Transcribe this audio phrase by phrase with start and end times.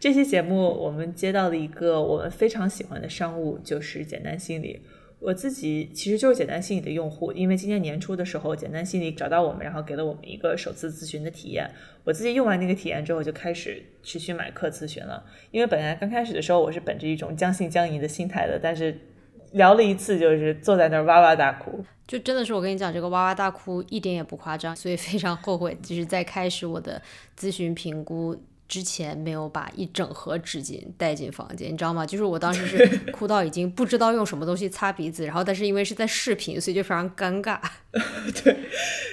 [0.00, 4.80] 这期节目我们接到了一个我们非常喜欢的商务，就是简单心理。
[5.18, 11.68] 我自己其实就是简单心理的用户，因为今年年初的时候，简单心理找到我们，然后给了我们一个首次咨询的体验。
[12.04, 15.24] 我自己用完那个体验之后，就开始持续买课咨询了。
[15.50, 18.96] 因为本来刚开始的时候，我是本着一种将信将疑的心态的，但是
[19.50, 21.84] 聊了一次，就是坐在那儿哇哇大哭。
[22.06, 27.02] 就真的是我跟你讲，这个哇哇大哭一点也不夸张，所以非常后悔，就是在开始我的
[27.36, 28.40] 咨询评估。
[28.68, 32.04] 之前没有把一整盒纸巾带进房间，你知道吗？
[32.04, 37.58] 就是我当时是 哭到已经不知道用什么东西擦鼻子，然后但是因为是在视频，所以就非常尴尬。
[38.44, 38.54] 对，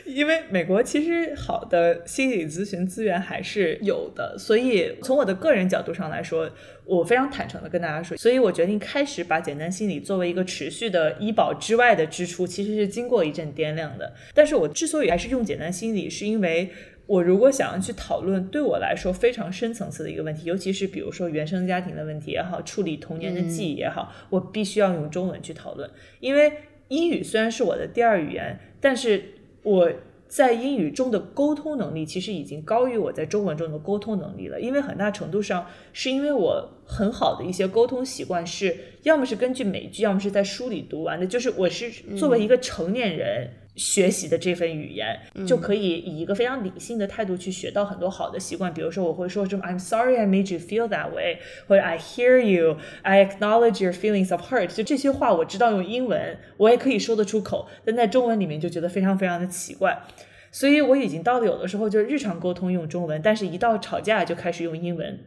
[0.05, 6.51] 因为美国其实好的心理咨询资源还是有的，所以从我的个人角度上来说，
[6.83, 14.13] 我非常坦诚的跟大家说，所以我决定开始把简单心理作为一个持续的医保之外的支出，其实是经过一阵掂量的。
[14.33, 16.69] 但是我之所以还是用简单心理，是因为。
[17.07, 25.89] 我如果想要去讨论对我来说非常深层次的一个问题，尤其是比如说原生家庭的问题也好，处理童年的记忆也好，我必须要用中文去讨论。
[26.19, 26.51] 因为
[26.87, 29.23] 英语虽然是我的第二语言，但是
[29.61, 29.91] 我
[30.27, 34.59] 在英语中的沟通能力其实已经高于我在中文中的沟通能力了。
[34.59, 43.49] 因为很大程度上是因为我很好的一些沟通习惯是要么是根据美剧，要么是在书里读完的，就是我是作为一个成年人。
[43.75, 48.73] 学习的这份语言就可以以一个非常理性的态度去学到很多好的习惯。
[48.73, 54.31] 比如说，我会说什么 "I'm sorry I made you feel that way"，或者 "I hear you", "I acknowledge your feelings
[54.31, 54.73] of hurt"。
[54.75, 60.03] 就这些话，我知道用英文我也可以说得出口，但在中文里面就觉得非常非常的奇怪。
[60.51, 65.19] 所以我已经到了有的时候就是日常沟通用中文，但是一到吵架就开始用英文，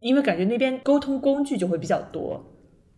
[0.00, 2.51] 因为感觉那边沟通工具就会比较多。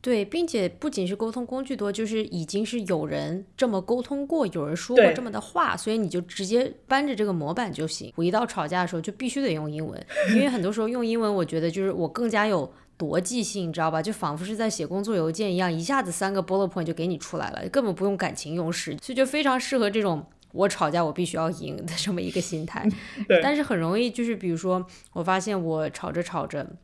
[0.05, 8.13] 对，并且不仅是沟通工具多，就是已经是有人这么沟通过，有人说过这么的话，所以你就直接搬着这个模板就行。
[8.15, 14.03] 我一到吵架的时候，就必须得用英文，因为很多时候用英文，我觉得就是我更加有逻辑性，你知道吧？
[14.03, 20.23] 就仿佛是在写工作邮件一样，一下子三个 bullet point 就给你出来了，根本不用感情用事，所以就非常适合这种
[20.53, 22.87] 我吵架我必须要赢的这么一个心态。
[23.43, 26.77] 但是很容易就是，比如说我发现我吵着吵着。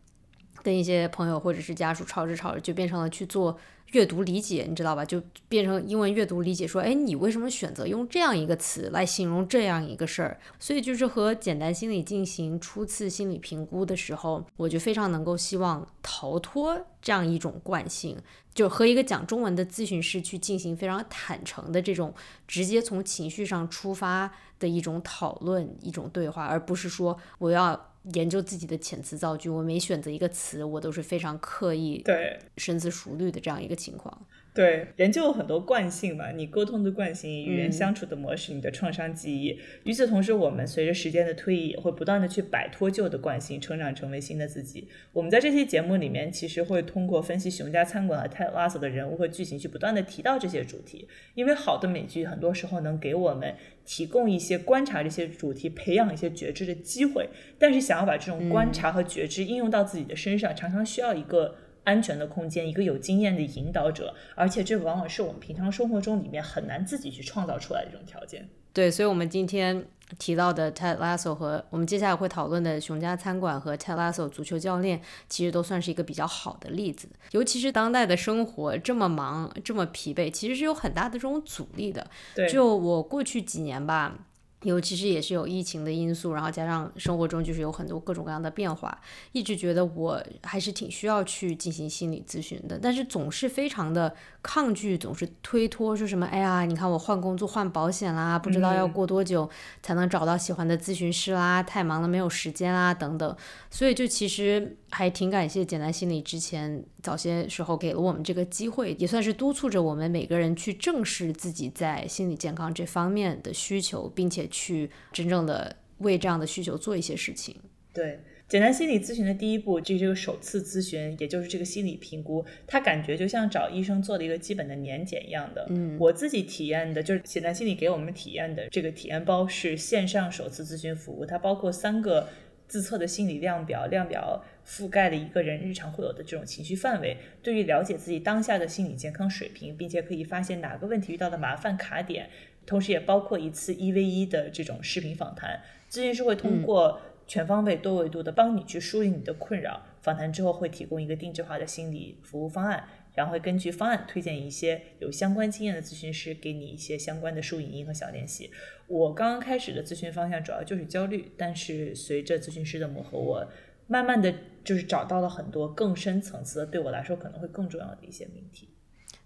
[0.62, 3.58] 跟一些朋友或者是家属吵着吵着，就变成了去做
[3.92, 5.04] 阅读理解，你知道吧？
[5.04, 10.38] 就变成英文阅读理解，说，哎，你为什么选择用这样一个词来形容这样一个事儿？
[10.58, 18.16] 所以就是和简单心理进行初次心理评估的时候，我就非常能够希望逃脱这样一种惯性，
[18.54, 22.14] 就和一个讲中文的咨询师去进行非常坦诚的这种
[22.46, 27.88] 直接从情绪上出发的一种讨论、一种对话，而不是说我要。
[28.14, 34.26] 研究自己的遣词造句，我每选择一个词，我都是非常刻意、对深思熟虑的这样一个情况。
[34.52, 39.56] 对，人就有很多惯性嘛，你沟通的惯性、与人相处的模式、你的创伤记忆。
[39.84, 44.88] 与此同时，我们随着时间的推移，也会不断的去摆脱旧的惯性，成长成为新的自己。
[45.12, 51.06] 我们在这期节目里面，其实会通过分析熊家餐馆和泰拉索的人物和剧情，去不断的提到这些主题。
[51.36, 57.28] 因为好的美剧很多时候能给我们提供一些观察这些主题、培养一些觉知的机会。
[57.56, 61.54] 但是，想要把这种观察和觉知应用到自己的身上，常常需要一个。
[61.84, 68.48] 安全的空间，一个有经验的引导者，而且这往往是我们平常生活中里面很难自己去创造出来的这种条件。
[68.72, 69.84] 对，所以，我们今天
[70.16, 77.08] 提到的 Ted Lasso 和我们接下来会讨论的熊家餐馆和 Ted Lasso 足球教练，其实都算是一个比较好的例子。
[77.32, 82.06] 尤其是当代的生活这么忙，这么疲惫，其实是有很大的这种阻力的。
[82.34, 84.26] 对，就我过去几年吧。
[84.62, 89.00] 尤其是也是有疫情的因素，然后加上生活中就是有很多各种各样的变化，
[89.32, 99.48] 一直觉得我还是挺需要去进行心理咨询的，但是总是非常的抗拒，总是推脱，说什么哎呀，你看我换工作换保险啦，不知道要过多久
[99.82, 103.36] 才能找到喜欢的咨询师啦，太忙了没有时间啦等等，
[103.70, 114.46] 所以就其实还挺感谢简单心理之前早些时候给了我们这个机会，也算是督促着我们每个人去正视自己在心理健康这方面的需求，并且。
[114.50, 117.54] 去真正的为这样的需求做一些事情。
[117.94, 118.18] 对，
[118.48, 122.44] 简单心理咨询的第一步就是这个首次咨询，也就是这个心理评估。
[122.66, 125.66] 他感觉就像找医生做了一个基本的年检一样的。
[125.70, 132.28] 嗯，我自己体验的就是简单心理给我们体验的这个体验包是线上首次咨询服务，它包括三个
[132.70, 137.16] 自测的心理量表，量表覆盖了一个人日常会有的这种情绪范围。
[137.42, 142.30] 对于了解自己当下的心理健康水平，并且可以发现哪个问题遇到的麻烦卡点。
[142.64, 149.82] 同时也包括一次一 v 一的这种视频访谈，咨询师会通过全方位、多维度的帮你去梳理你的困扰。
[150.00, 152.84] 访谈之后会提供一个定制化的心理服务方案，
[153.14, 158.50] 然后会根据方案推荐一些有相关经验的咨询师，给你一些相关的书影音和小练习。
[158.86, 163.50] 我刚刚开始的咨询方向主要就是焦虑，但是随着咨询师的磨合，我
[163.86, 164.32] 慢慢的
[164.64, 168.68] 就是找到了很多更深层次的，对我来说可能会更重要的一些命题。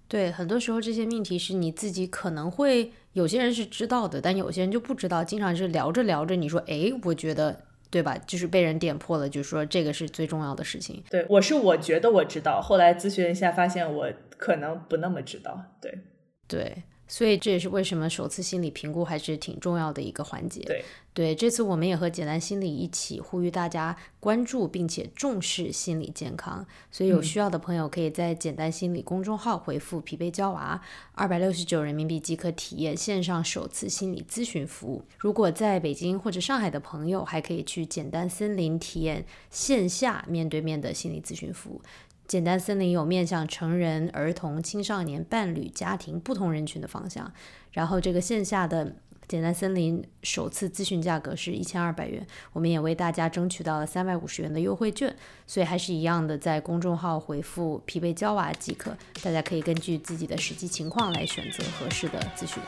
[0.06, 5.24] 对，很多时候这些命题是你自己可能会有些人是知道的，但有些人就不知道。
[5.24, 7.64] 经常是聊着聊着，你说，哎，我觉得，
[7.94, 8.18] 对吧？
[8.26, 11.00] 就是被人点破了，就说这个是最重要的事情。
[11.08, 15.62] 对，我是我觉得我知道，后来咨询一下发现我可能不那么知道。
[15.80, 16.00] 对，
[16.48, 16.82] 对。
[17.06, 20.60] 所以这也是为什么首次心理评估还是挺重要的一个环节。
[20.62, 26.66] 对对，这次我们也和简单心理一起呼吁大家关注并且重视心理健康。
[26.90, 30.80] 所以有需要的朋友可以在简单心理公众号回复“疲惫娇娃”，
[31.14, 35.04] 二百六十九人民币即可体验线上首次心理咨询服务。
[35.18, 41.80] 如果在北京或者上海的朋友，还可以去简单森林体验线下面对面的心理咨询服务。
[42.26, 47.32] 简单森林有面向成人、儿童、青少年、伴侣、家庭不同人群的方向。
[47.72, 48.96] 然后这个线下的
[49.28, 55.14] 简单森林首次咨询价格是一千二百元，我们也为大家争取到了三百五十元的优惠券。
[55.46, 62.62] 所以还是一样的，在公众号回复“疲惫娇娃”即可，大家可以根据自己的实际情况来选择合适的咨询。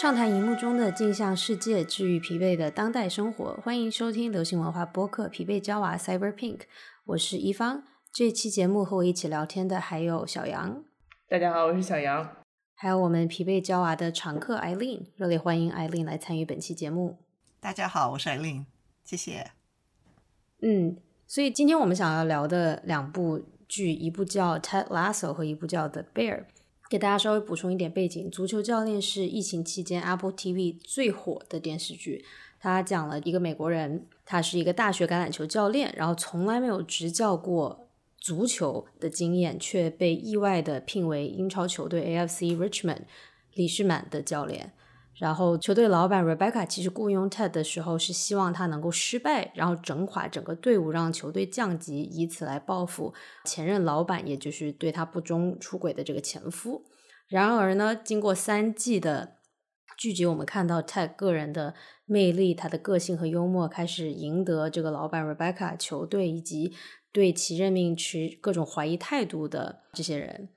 [0.00, 3.60] 畅谈荧幕中的镜像世界，治愈疲惫的当代生活。
[3.62, 6.56] 欢迎收听流行文化播客《疲惫娇娃 Cyber Pink》，
[7.04, 7.82] 我是一方。
[8.10, 10.82] 这期节目和我一起聊天的还有小杨。
[11.28, 12.34] 大家好，我是小杨。
[12.74, 17.18] 还有我们疲惫娇娃的常客艾琳，热烈欢迎艾琳来参与本期节目。
[17.60, 18.64] 大家好，我是艾琳，
[19.04, 19.50] 谢谢。
[20.62, 26.38] 嗯，所以今天我们想要聊的两部剧，一部叫《Ted Lasso》和一部叫《The Bear》。
[26.90, 32.24] 给大家稍微补充一点背景，《足球教练》是疫情期间 Apple TV 最火的电视剧。
[32.58, 37.86] 他讲了一个美国人，他是一个大学橄榄球教练，然后从来没有执教过
[38.18, 43.02] 足球的经验，却被意外的聘为英超球队 AFC Richmond
[43.54, 44.72] 李士满的教练。
[45.20, 53.12] 然后球队老板 Rebecca 其实雇佣 Ted 的时候是希望他能够失败，然后整垮整个队伍，让球队降级，以此来报复
[53.44, 56.86] 前任老板，也就是对他不忠出轨的这个前夫。
[57.28, 59.36] 然而呢，经过三季的
[59.98, 61.74] 聚集，我们看到 Ted 个人的
[62.06, 66.72] 魅力，他的个性和幽默开始赢得这个老板 Rebecca 球队以及
[67.12, 70.48] 对其任命持各种怀疑态度的这些人。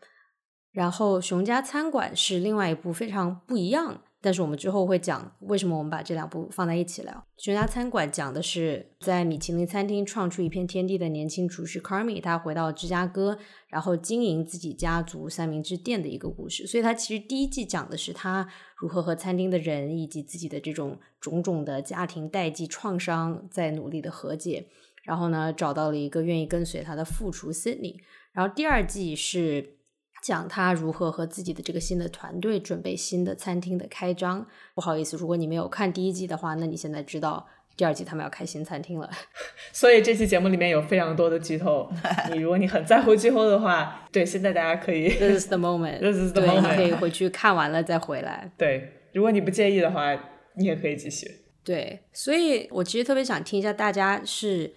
[0.72, 4.02] 然后熊家餐馆是另外一部非常不一样。
[4.24, 7.12] 但是我们之后会讲为什么我们把这两部放在一起聊。
[7.36, 13.38] 《悬家餐馆》讲的是在米其林餐厅创出一片天地的年轻厨师 Carmy，他回到芝加哥，
[13.68, 16.66] 然后经营自己家族三明治店的一个故事。
[16.66, 18.48] 所以，他其实第一季讲的是他
[18.78, 24.70] 如何和餐厅的人以及自己的这种种种的家庭代际创伤在努力的和解。
[25.04, 27.98] 然后呢，找到了一个愿意跟随他的副厨 Sydney。
[28.32, 29.80] 然后第二季是。
[30.24, 34.48] 讲他如何和自己的这个新的团队准备新的餐厅的开张。
[34.74, 39.10] 不好意思，如果你没有看第一季的话，那你现在知道第二季他们要开新餐厅了。
[39.74, 41.92] 所以这期节目里面有非常多的剧透。
[42.32, 45.10] 你如果你很在乎剧透的话，对，现在大家可以。
[45.20, 46.00] This is the moment.
[46.00, 46.78] This is the moment.
[46.78, 48.50] 可以回去看完了再回来。
[48.58, 50.18] 对，如果你不介意的话，
[50.56, 51.30] 你也可以继续。
[51.66, 54.74] 对，所以我其实特别想听一下大家是。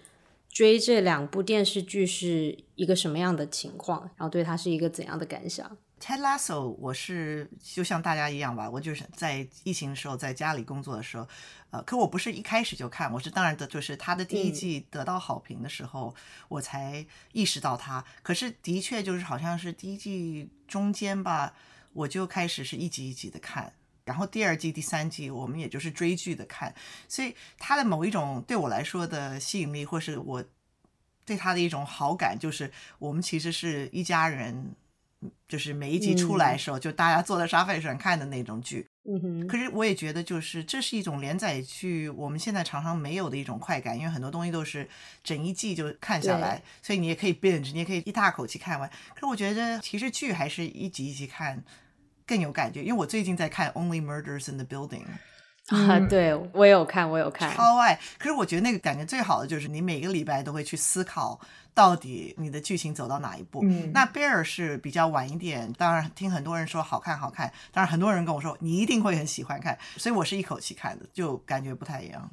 [0.57, 4.01] 追这两部电视剧是一个什么样的情况？
[4.15, 11.27] 然后对他是一个怎样的感想？Ted Lasso，我是就像大家一样吧，我就是在疫情的时候在家里工作的时候，
[11.69, 16.15] 呃，可我不是一开始就看，我是当然的，就是他的第一季得到好评的时候，
[16.49, 18.03] 我才意识到他。
[18.23, 21.53] 可是的确就是好像是第一季中间吧，
[21.93, 23.73] 我就开始是一集一集的看。
[24.07, 26.73] 然后第二季、第三季，我们也就是追剧的看，
[27.09, 30.43] 所以它的某一种对我来说的吸引力，或是我
[31.25, 34.73] 对它的一种好感，就是我们其实是一家人，
[35.45, 38.87] 就是每一集出来的时候，就大家坐在沙发上看的那种剧。
[39.03, 39.47] 嗯哼。
[39.47, 44.89] 可是我也觉得，就是这是一种连载剧，我们现在常常没有的一种快感，因为很多东西都是
[45.21, 48.89] 整一季就看下来，所以你也可以 binge，你也可以一大口气看完。
[49.13, 51.63] 可是我觉得，其实剧还是一集一集看。
[52.27, 55.05] 更有感觉，因为我最近在看《Only Murders in the Building》
[55.75, 57.97] 啊，对我也有看，我有看，超爱。
[58.17, 61.39] 可是我觉得那个感觉最好的就是你每个礼拜都会去思考，
[61.73, 63.61] 到底你的剧情走到哪一步。
[63.63, 67.51] 嗯那《Bear》是比较晚一点，当然听很多人说好看，好看。
[67.71, 72.29] 当然很多人跟我说你一定会很喜欢看，所以我是一口气看的，就感觉不太一样。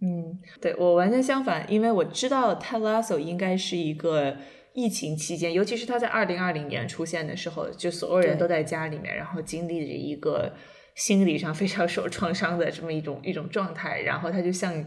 [0.00, 4.36] 嗯，对我完全相反，因为我知道《Ted Lasso》应该是一个。
[4.76, 10.52] 疫情期间，尤其是他在二零二零年出现的时候，就所有人都在家里面，然后经历着一个
[10.94, 14.84] 心理上非常受创伤的这么一种一种状态，然后他就像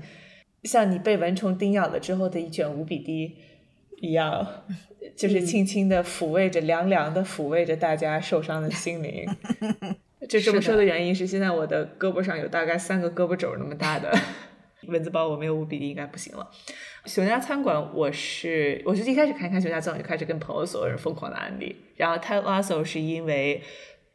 [0.64, 3.36] 像你被蚊虫叮咬了之后的一卷五笔滴，
[4.00, 4.48] 一样，
[5.18, 9.28] 就是轻轻的抚慰着、凉凉的抚慰着大家受伤的心灵。
[10.30, 14.16] 就这么说的原因是，现在我的胳膊上有大概三个胳膊肘那么大的
[14.86, 16.48] 蚊子包，我没有五笔滴应该不行了。
[17.06, 23.64] 熊家餐馆，我是我是一开始看一看熊家餐馆就开始跟朋友所有人疯狂的安利，然后 Ted Lasso 是因为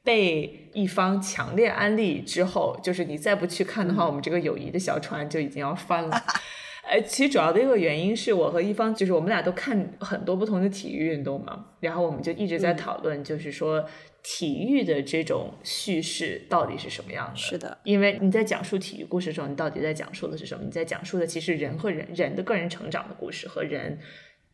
[0.03, 6.23] 被一方强烈安利之后，就是你再不去看的话，我们这个友谊的小船就已经要翻了。
[6.87, 13.83] 呃，其实主要的一个原因是我和一方，就是我们俩都看很多不同的体育运动嘛，然后我们就一直在讨论，就是说
[14.27, 17.37] 体育的这种叙事到底是什么样的？
[17.37, 20.65] 是的，因为你在讲述体育故事的时候，你到底在讲述的是什么？
[20.65, 23.99] 你在讲述的其实人和人人的个人成长的故事和人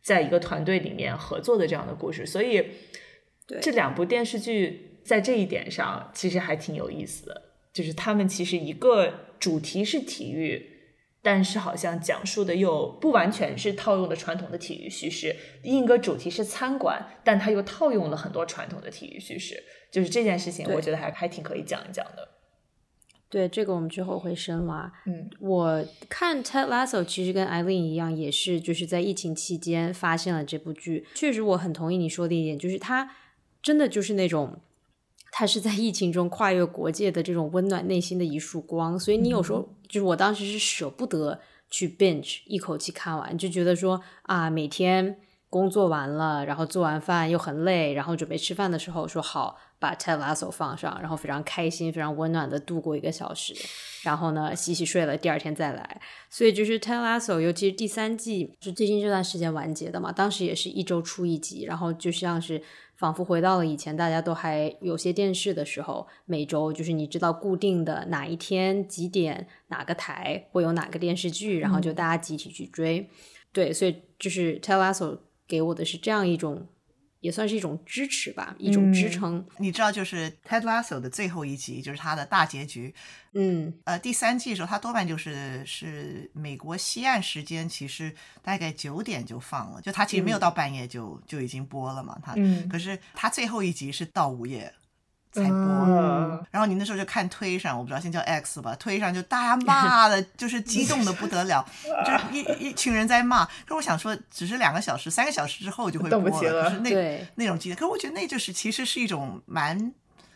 [0.03, 2.65] 在一个团队里面合作的这样的故事，所以
[3.61, 10.70] 这两部电视剧在这一点上其实还挺有意思的，就是他们其实一个主题是体育。
[11.23, 22.27] 但是好像讲述的又不完全是套用的传统的体育叙事，另一个主题是餐馆，但他又套用了很多传统的体育叙事，就是这件事情，我觉得还还挺可以讲一讲的。
[23.29, 24.91] 对，这个我们之后会深挖。
[25.05, 31.07] 嗯，我看 Ted Lasso 其实跟 Eileen 一样，也是就是在疫情期间发现了这部剧。
[31.13, 33.09] 确实，我很同意你说的一点，就是它
[33.61, 34.59] 真的就是那种。
[35.33, 45.17] 它是在疫情中跨越国界的这种温暖内心的一束光，所以你有时候就是我当时是舍不得去 binge 一口气看完，就觉得说啊，每天
[45.49, 53.53] 工作完了，然后做完饭又很累，然后准备吃饭的时候说好把 Ted Lasso 放上，然后非常开心、非常温暖的度过一个小时，
[54.03, 56.01] 然后呢洗洗睡了，第二天再来。
[56.29, 62.61] 所以就是 Ted Lasso，尤其是第三季是最近这段时间完结的嘛，当时也是一周出一集，然后就像是。
[63.01, 73.09] 仿佛回到了以前，大家都还有些电视的时候，每周就是你知道固定的哪一天几点哪个台会有哪个电视剧，然后就大家集体去追。
[73.51, 75.17] 对，所以就是 Ted Lasso
[75.47, 76.67] 给我的是这样一种。
[77.21, 79.45] 也算是一种支持吧，一种支撑。
[79.57, 82.93] 你知道，就是 Ted Lasso 的最后一集，就是它的大结局。
[83.33, 92.19] 嗯，呃，第三季的时候，它多半就是是美国西岸时间，其实大概九点就放了，就它其实没有到半夜就就已经播了嘛。
[92.21, 92.35] 它，
[92.69, 94.73] 可是它最后一集是到午夜。
[95.31, 101.65] 才播，然后你那时候就看推上，我不知道先叫 X 吧，推上就大家骂的，就是激动的不得了，
[102.05, 103.45] 就一一群人在骂。
[103.45, 107.75] 可是我想说，只是两个小时、三个小时之后就会播了，就是那那种激动。
[107.77, 109.93] 可是我觉得那就是其实是一种蛮，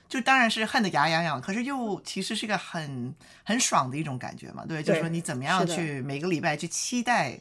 [0.07, 4.63] 就当然是恨得牙痒痒，可是又其实是一个很很爽的一种感觉嘛。
[4.65, 7.37] 对，就是说你怎么样去每个礼拜去期待，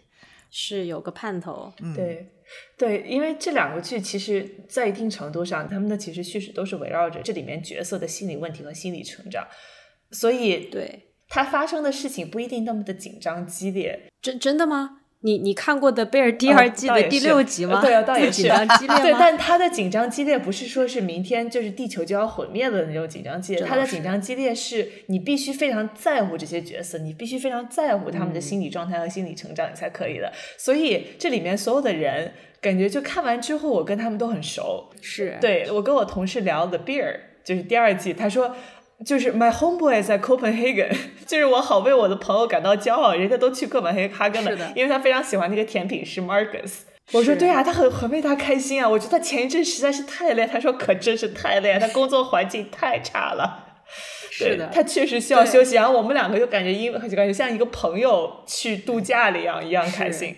[0.50, 2.30] 是有个盼头，嗯，对。
[2.76, 9.46] 对，因为这两个剧其实，在一定程度上，他们的其实叙事都是围绕着这里面角色的心理问题和心理成长，
[10.10, 14.10] 所以对它发生的事情不一定那么的紧张激烈。
[14.20, 15.02] 真真的吗？
[15.24, 17.80] 你你看过的贝尔第二季的第六集吗？
[17.82, 30.30] 对啊，倒也是紧张激烈 对，但他的紧张激烈不是说是明天就是地球就要毁灭的那种紧张激烈，他的紧张激烈是你必须非常在乎这些角色，你必须非常在乎他们的心理状态和心理成长，你才可以的。
[30.58, 34.90] 所以这里面所有的人，感觉就看完之后，我跟他们都很熟。
[35.00, 38.54] 是对我跟我同事聊 The Bear，就是第二季，他说。
[39.04, 40.94] 就是 my homeboy 在 Copenhagen，
[41.26, 46.80] 就是我好为我的朋友感到骄傲，人家都去哥本哈根了，因为他非常喜欢那个甜品师 Marcus。
[47.12, 48.88] 我说对啊，他很很为他开心啊。
[48.88, 53.64] 我觉得他前一阵实在是太累，他说可真是太累，他工作环境太差了。
[54.30, 55.74] 是的，他确实需要休息。
[55.74, 60.34] 然后我们两个就感觉因为就感觉像一个朋友去度假了一样，一样开心。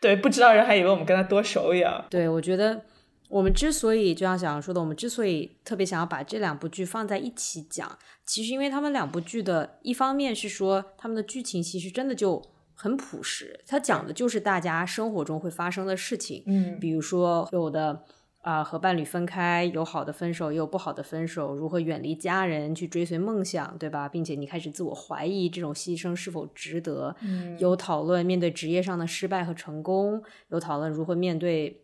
[0.00, 2.04] 对，不知道人还以为我们跟他多熟一样。
[2.08, 2.80] 对，我觉得。
[3.28, 12.40] 我们之所以就像小杨说的，我们之所以特别想要把这两部剧放在一起讲，其实因为他们两部剧的一方面是说他们的剧情其实真的就
[12.74, 18.04] 很朴实，它讲的就是大家生活中会发生的事情，嗯，比如说有的
[18.42, 24.08] 啊和伴侣分开，有好的分手，也有不好的分手，如何远离家人去追随梦想，对吧？
[24.08, 31.82] 并且你开始自我怀疑这种牺牲是否值得，嗯，有讨论面对职业上的失败和成功，有讨论如何面对。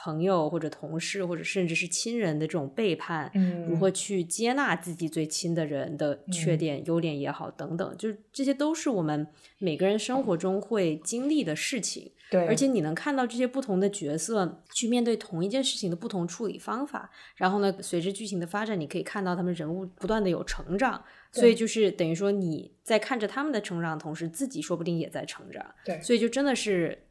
[0.00, 3.30] 朋友或者同事或者甚至是亲人的这种背叛，
[3.68, 9.26] 如何去接纳自己最亲的人的缺点、优点也好，等等，就是这些都是我们
[9.58, 12.12] 每个人生活中会经历的事情。
[12.30, 17.10] 对，而且你能看到这些不同的角色去面对同一件事情的不同处理方法。
[17.36, 21.02] 然后呢，随着剧情的发展，你可以看到他们人物不断的有成长。
[21.32, 25.64] 所以就是等于说你在看着他们的成长的同时，自己说不定也在成长。
[25.84, 27.02] 对，所以就真的是。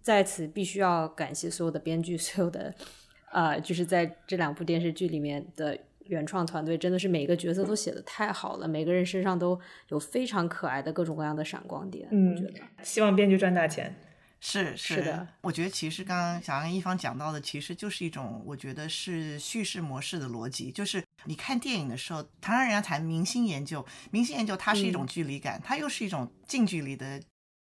[0.00, 2.74] 在此必须要感谢所有的编剧， 所有的
[3.32, 9.58] 呃，就是在这两部电视剧里面的原创团队，真的是每个角色都写的太好了，每个人身上都
[9.88, 12.08] 有非常可爱的各种各样的闪光点。
[12.10, 13.94] 嗯，我觉得希望编剧赚大钱。
[14.44, 27.22] 是是的，我觉得其实刚刚想让一方讲到的，其实就是一种我觉得是叙事模式的逻辑，就是你看电影的时候，常常人家谈明星研究，明星研究它是一种距离感，它又是一种近距离的。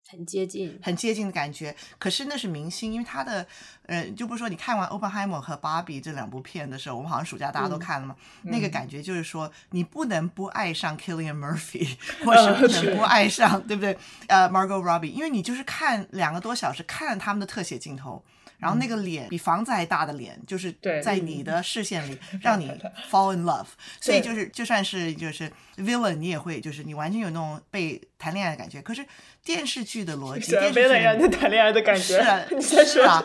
[0.08, 1.74] 很接近，很接近的感觉。
[1.98, 3.46] 可是那是明星，因为他的，
[3.86, 13.96] 呃，就不说你看完《o p e n h e i m e r 和《芭比》这两部片的时候，我们好像暑假大家都看了嘛，那个感觉就是说，你不能不爱上 Killian Murphy， 或是不能不爱上，对不对？
[14.26, 18.22] 呃，Margot Robbie，因为你就是看两个多小时，看了他们的特写镜头。
[18.62, 22.70] 然后那个脸比房子还大的脸，就是在你的视线里 让你
[23.10, 23.66] fall in love，
[24.00, 28.80] 所以就是就算是就是 villain，你也会就是你完全有那种被谈恋爱的感觉。
[28.80, 29.04] 可是
[29.44, 32.40] 电视剧的逻辑，电视剧让你谈恋爱的感觉，是啊，
[32.86, 33.20] 是啊。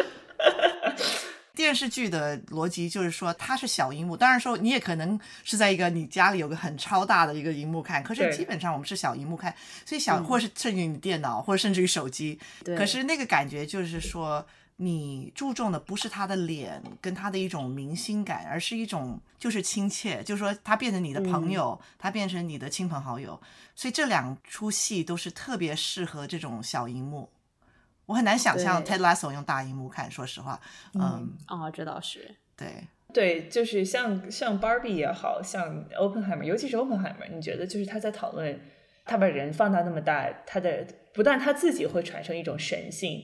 [1.53, 9.53] 电视剧的逻辑就是说它是小荧幕，当然说你也可能是在一个你家里有个很超大的一个荧幕看，可是基本上我们是小荧幕看，
[9.86, 12.39] 所以小或是甚至于你电脑或者甚至于手机，
[12.75, 14.44] 可是那个感觉就是说。
[14.80, 23.42] 你注重的不是他的脸跟他的一种明星感，而是一种就是亲切，就是说他变成你的朋友，他变成你的亲朋好友，
[23.76, 27.28] 所以这两出戏都是特别适合这种小荧幕。
[28.06, 30.62] 我很难想象 Ted Lasso 用大荧幕看，说实话，
[30.94, 38.62] 嗯，哦，这倒是，对对，就是像像 Barbie 也好像 Oppenheimer，尤其是 Oppenheimer，你觉得就是他在讨论
[39.06, 43.24] 他把人放大那么大，他的不但他自己会产生一种神性。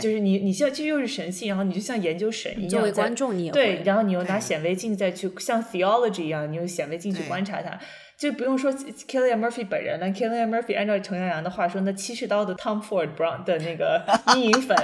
[0.00, 2.70] 就是你，你像其实又是神性，然后你就像研究神一样。
[2.70, 7.78] 作为观众，你也对，然后你又拿显微镜再去像 theology 一样，你用显微镜去观察它，
[8.16, 10.06] 就不用说 Killian Murphy 本人了。
[10.08, 14.76] Killian Murphy 按照程阳阳的话说，那七十刀的 Tom Ford Brown 的那个 阴影粉，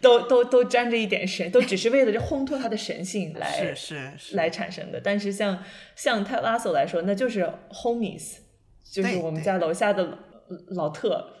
[0.00, 5.00] 都都都沾着一点神，都只是为了烘托他的神性 来是是来产生的。
[5.02, 5.62] 但是像
[5.96, 8.36] 像泰拉索来说，那就是 homies，
[8.90, 10.18] 就是我们家楼下的
[10.70, 11.34] 老特。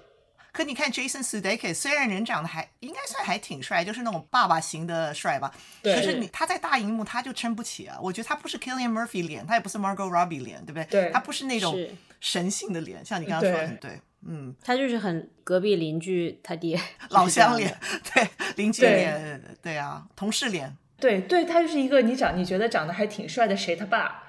[0.52, 5.54] 可你看 Jason Sudeikis，虽然人长得还应该算还挺帅，就是那种爸爸型的帅吧。
[5.82, 5.94] 对。
[5.94, 7.96] 可是你他在大荧幕他就撑不起啊！
[8.02, 10.84] 我觉得他不是 Killian Murphy 脸，他也不是 Margot Robbie 脸，对不对？
[10.84, 11.10] 对。
[11.12, 11.78] 他不是那种
[12.20, 14.00] 神性的脸，像你刚刚说的很对。
[14.26, 14.54] 嗯。
[14.62, 16.80] 他就是很隔壁邻居他爹。
[17.10, 17.78] 老乡脸，
[18.12, 20.76] 对邻居脸，对啊，同事脸。
[20.98, 24.24] 对对，他就是一个你长你觉得长得还挺帅的谁他爸。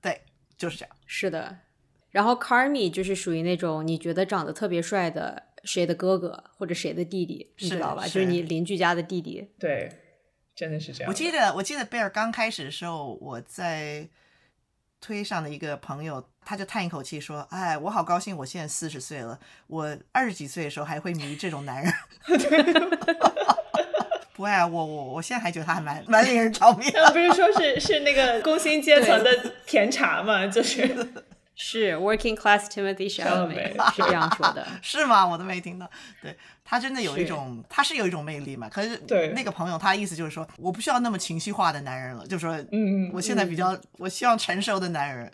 [0.00, 0.22] 对，
[0.56, 0.96] 就是这样。
[1.06, 1.58] 是的。
[2.10, 5.44] 然后 Carmy 就是属于那种你觉得长得特别帅的。
[5.64, 8.04] 谁的哥哥或者谁的弟弟，你知道吧？
[8.04, 9.48] 就是你邻居家的弟弟。
[9.58, 9.90] 对，
[10.54, 11.10] 真的是这样。
[11.10, 14.08] 我记得，我记得贝尔刚开始的时候，我在
[15.00, 21.92] 推上的一个朋友，他就叹一口气说：“哎，我好高兴，我现在四十岁了，我二十几岁的时候还会迷这种男人。”
[24.34, 27.10] 不会啊，我我我现在还觉得他还蛮蛮令人着迷的。
[27.12, 30.86] 不是说是是那个工薪阶层的甜茶嘛，就是。
[31.60, 35.26] 是 working class Timothy Chalamet 是这样说的， 是吗？
[35.26, 35.90] 我都没听到。
[36.22, 38.68] 对他真的有一种，他是有一种魅力嘛。
[38.68, 45.30] 可是对那个朋友，他意思就是说，我不需要那么情绪化的男人了，就说，嗯嗯，我现在比较，我希望成熟的男人。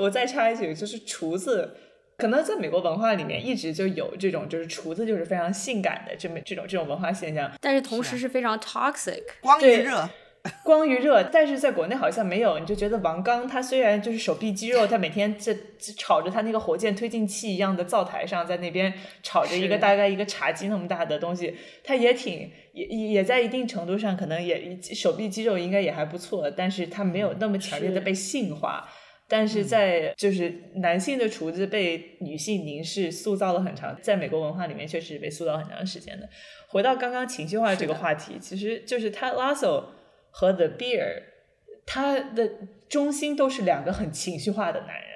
[0.00, 1.76] 我再插一句，就是厨子，
[2.16, 10.10] 可能在美国文化里面一直就有这种，就是厨子就是非常性感的这么这种这种文化现象，但是同时是非常 toxic，光与热。
[10.64, 12.58] 光与热，但是在国内好像没有。
[12.58, 15.56] 你就觉得王刚他虽然就是手臂肌肉，他每天这
[15.96, 28.88] 炒着他那个火箭推进器一样的灶台上，在那边炒着一个大概一个茶几那么大的东西，他也挺也也在一定程度上可能也手臂肌肉应该也还不错，但是他没有那么强烈的被性化。
[29.30, 36.26] 但是在就是男性的厨子被女性凝视塑造了很长，在美国文化里面确实被塑造很长时间的。
[36.68, 39.92] 回到刚刚情绪化这个话题，其实就是他拉索。
[40.30, 41.22] 和 The Bear，
[41.86, 42.50] 他的
[42.88, 45.06] 中心都是两个很情绪化的男人。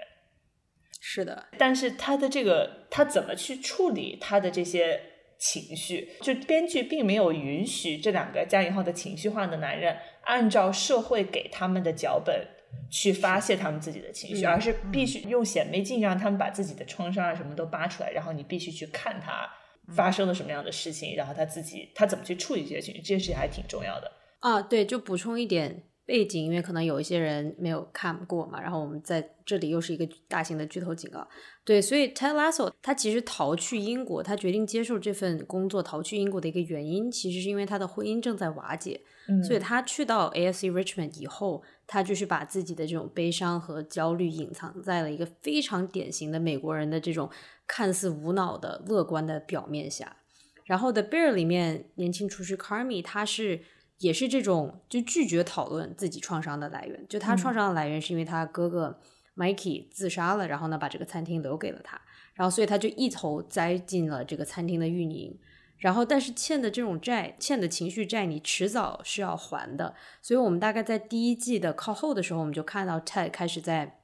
[1.01, 5.01] 是的，但是他的这个他怎么去处理他的这些
[5.37, 6.13] 情绪？
[6.21, 12.47] 就编剧并没有允许这两个加引号的情绪化的男人按照社会给他们的脚本
[12.89, 19.51] 去发泄他们自己的情绪，而是必须用显微镜让他们把自己的创伤啊什么都扒出来，然后你必须去看他
[19.95, 24.11] 发生了什么样的事情，然后他自己他怎么去处理这些情绪，这些事情还挺重要的。
[24.43, 28.61] 啊，对，就补充一点背景，因为可能有一些人没有看过嘛。
[28.61, 31.25] 然后我们在这里又是一个大型的剧透警告。
[31.65, 39.01] 对，所以 Ted Lasso 他其实逃去英国，他决定接受这份工作，逃去英国的一个原因，其实是因为他的婚姻正在瓦解。
[39.29, 47.31] 嗯，所以他去到 AFC Richmond 以后，他就是把自己的这种悲伤和焦虑隐藏在了一个非常典型的美国人的这种
[47.69, 50.17] 看似无脑的乐观的表面下。
[50.65, 53.61] 然后 The Bear 里面年轻厨师 Carmy 他是。
[54.03, 57.07] 也是这种，就拒绝讨论自己创伤的来源。
[57.09, 58.99] 就他创伤的来源是因为他哥哥
[59.37, 62.01] Mikey 自杀了，然后呢把这个餐厅留给了他，
[62.35, 65.39] 然后所以他就一头栽进了这个餐厅的运营。
[65.79, 69.95] 然后但是欠的这种债，欠的情绪债，你迟早是要还的。
[70.21, 73.99] 所以我们大概在第一季的靠后的时候，我们就看到 Ted 开始在。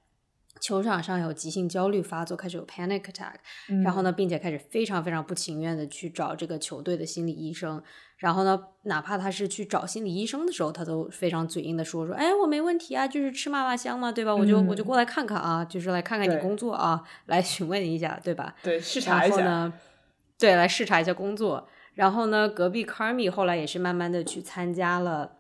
[0.61, 3.35] 球场上有急性焦虑发作，开始有 panic attack，
[3.83, 7.83] 然后呢，并且开始非常非常不情愿的去找这个球队的心理医生。
[8.19, 14.35] 然后呢，哪怕他是去找心理医生的时候，他都非常嘴硬的说说，哎，我没问题啊，就是吃嘛嘛香嘛，对吧？
[14.35, 18.55] 我就我就过来看看啊，就是来看看你工作啊，来询问一下，对吧？
[18.63, 19.45] 对，视察一下。
[19.45, 19.73] 呢，
[20.37, 21.69] 对，来视察一下工作。
[21.95, 25.38] 然后呢，隔壁 Carmi 后来也是慢慢的去参加了。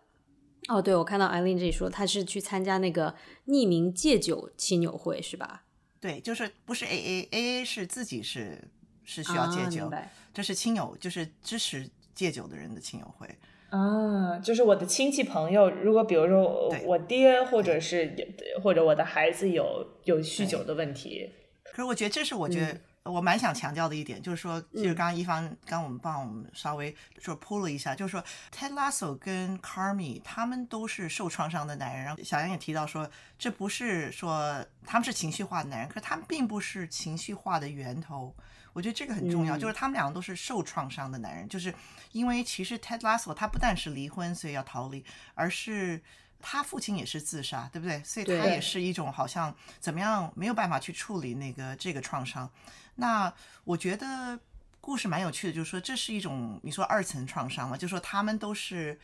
[0.69, 3.15] 哦，对，我看到艾琳这里说，他是去参加那个
[3.47, 5.65] 匿名戒酒亲友会，是吧？
[5.99, 8.63] 对，就是不是 A A A A 是自己是
[9.03, 9.91] 是需要戒酒，
[10.33, 13.27] 这是亲友，就是支持戒酒的人的亲友会。
[13.71, 18.15] 啊，就是我的亲戚朋友，如果比如说我爹或者是
[18.63, 21.31] 或者我的孩子有有酗酒的问题，
[21.65, 22.79] 可是我觉得这是我觉得。
[23.05, 28.23] 我蛮想强调的一点就是说，就是刚刚一方刚我们帮我们稍微说铺了一下，就是说
[28.55, 32.05] Ted Lasso 跟 Carmi 他们都是受创伤的男人。
[32.05, 38.35] 然后小杨也提到说，这不是说他们是情绪化的男人，可是他们并不是情绪化的源头。
[38.75, 41.49] 我觉得这个很重要，就是他们两个都是受创伤的男人。
[41.49, 41.75] 就是
[42.13, 46.01] 因为其实 Ted Lasso 他不但是离婚所以要逃离，而是
[46.41, 48.03] 他父亲也是自杀，对不对？
[48.05, 52.51] 所以他也是一种好像怎么样没有办法去处理那个这个创伤。
[52.97, 53.33] 那
[53.65, 54.39] 我觉得
[54.81, 58.99] 故事蛮有趣的，就是说这是一种你说二层创伤嘛，就是说他们都是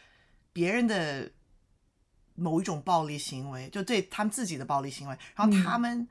[0.52, 1.30] 别人的
[2.34, 6.08] 某一种暴力行为，就对他们自己的暴力行为，然后他们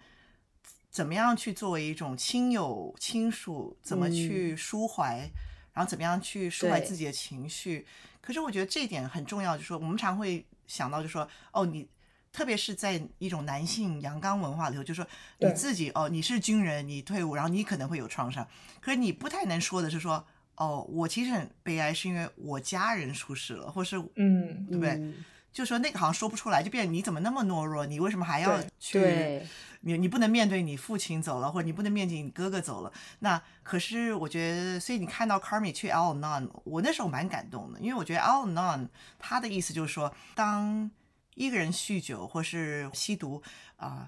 [0.90, 5.30] 怎么样去作为一种亲友亲属，怎么去抒怀，
[5.74, 7.86] 然后怎么样去抒怀自己的情绪。
[8.22, 11.88] 可是我觉得这一点很重要，就是说我们常会想到，就说哦你。
[12.36, 15.06] 特别是在一种男性阳刚文化里头，就说
[15.38, 18.44] 你自己哦，你是军人，你退伍，然后你可能会有创伤，
[18.82, 25.14] 可是你不太能说的是说哦，我其实很悲哀，是因为我家人出事了，或是嗯，对不对？
[25.52, 27.86] 就说那个好像说不出来，就变你怎么那么懦弱？
[27.86, 29.40] 你为什么还要去？
[29.84, 32.92] 你你不能面对你父亲走了，或者你不能面对你哥哥走了？
[33.20, 40.92] 那可是我觉得，所以你看到 Carmi 去 Al Non，我那时候蛮感动的，因为我觉得 Al Non 他的意思就是说当。
[41.36, 43.42] 一个人酗酒或是吸毒
[43.78, 44.08] 啊，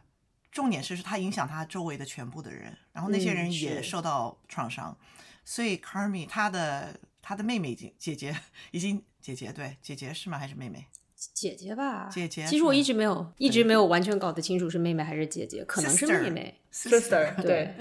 [0.51, 4.95] 重点是是他影响他周围的全部的人，然后那些人也受到创伤。
[5.43, 10.37] 所以 Carmi 他的他的妹妹已经姐姐已经姐姐对姐姐是吗？
[10.37, 10.85] 还是妹妹？
[11.15, 12.45] 姐姐吧，姐姐。
[12.45, 16.61] 其实我一直没有一直没有完全搞得清楚是妹妹还是姐姐，可能是妹妹。
[16.73, 17.73] Sister 对。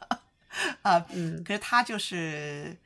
[0.82, 2.76] 啊，嗯，可是他就是。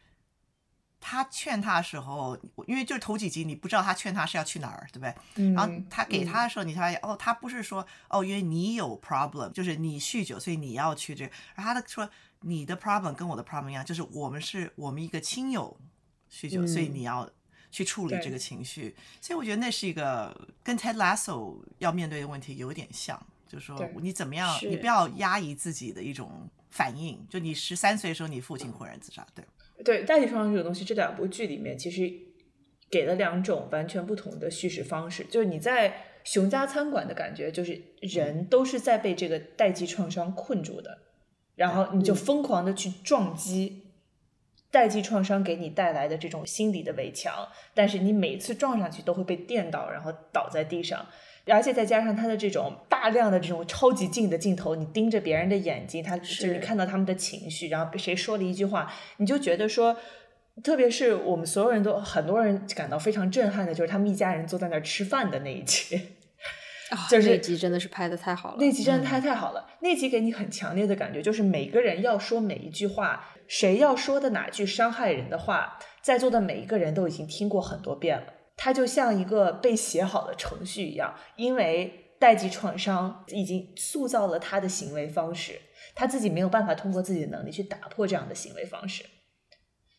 [1.03, 5.55] 他劝他的时候，因为就是头几集你不知道他劝他是要去哪儿，对不对？
[5.55, 11.25] 然后他给他的时候，你才发现哦，他不是说哦，因为你有 problem，就是你酗酒，所以你要去这。
[11.55, 12.07] 然后他说
[12.41, 15.75] 你的 problem 跟我的 problem 一样，就是我们是我们一个亲友
[16.31, 17.27] 酗酒，所以你要
[17.71, 18.95] 去处理这个情绪。
[19.21, 27.25] 所以我觉得那是一个跟 Ted Lasso 要面对的问题有点像，就是说你怎么样，你不要压抑自己的一种反应。
[27.29, 29.45] 就你十三岁的时候，你父亲忽然自杀，对。
[29.83, 32.13] 对代际创伤这种东西，这两部剧里面其实
[32.91, 35.25] 给了两种完全不同的叙事方式。
[35.25, 40.99] 就是你在熊家餐馆的感觉，就是人都是在被这个代际创伤困住的，
[41.55, 43.90] 然后你就疯狂的去撞击
[44.71, 51.07] 代际创伤给你带来的这种心理的围墙，但是你每次撞上去都会被电到，然后倒在地上。
[51.47, 59.97] 而且再加上他的这种大量的这种超级近的镜头，你盯着别人的眼睛，他就是看到他们的情绪，然后谁说了一句话，你就觉得说，
[60.63, 66.01] 特别是我们所有人都很多人感到非常震撼的，就是他们一家人坐在那儿吃饭的那一集，
[67.11, 78.33] 就是那集真的是拍的太好了，那集真的拍太好了，那集给你很强烈的感觉，就是每个人要说每一句话，谁要说的哪句伤害人的话，在座的每一个人都已经听过很多遍了。
[78.57, 85.61] 他就像一个被写好的程序一样，因为代际创伤已经塑造了他的行为方式，
[85.97, 89.05] 他自己没有办法通过自己的能力去打破这样的行为方式，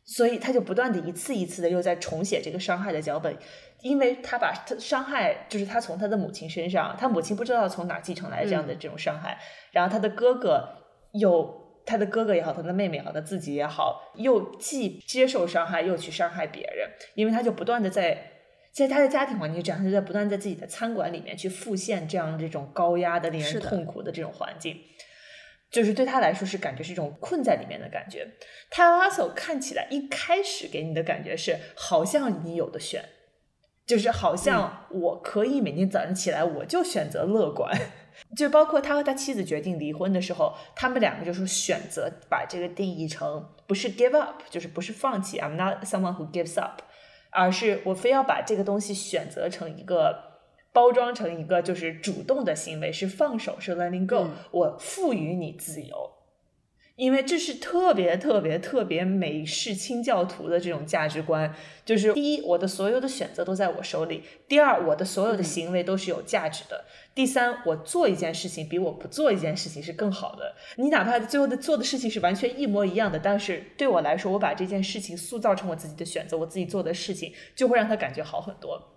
[0.06, 3.36] 所以他就不断的一次一次的又在重写这个伤害的脚本，
[3.82, 9.38] 因为他把他伤害就是他从他的母亲身上，他母亲不知道从哪继承来这样的这种伤害，
[9.72, 10.70] 然后他的哥哥
[11.14, 11.61] 又
[11.91, 18.32] 他的哥哥也好，他的妹妹也好，他自己也好，又既接受伤害又去伤害别人，因为他就不断的在。
[18.71, 24.80] 其实他的家庭环境这样，他就在不断在自己的餐馆里面去复现这样这种高压的、令人痛苦的这种环境，
[25.69, 28.25] 就是对他来说是感觉是一种困在里面的感觉。
[28.69, 33.04] 泰拉索看起来一开始给你的感觉是好像你有的选，
[33.86, 37.77] 就是好像我可以每天早上起来我就选择乐观，
[38.36, 46.81] 就包括他和他妻子决定离婚的时候，他们两个就是选择把这个定义成不是 give up，就是不是放弃，I'm not someone who gives up，
[47.29, 50.39] 而是我非要把这个东西选择成一个
[50.71, 56.20] 包装成一个就是主动的行为，是放手，是 letting go，我赋予你自由。
[56.95, 66.84] 因为这是特别特别特别美式清教徒的这种价值观，就是第一，我的所有的选择都在我手里；第二，我的所有的行为都是有价值的；
[67.15, 70.56] 第三，我做一件事情比我不做一件事情是更好的。
[70.75, 78.93] 你哪怕最后的做的事情是完全一模一样的，但是对我来说，我把这件事情塑造成我自己的选择，我自己做的事情就会让他感觉好很多。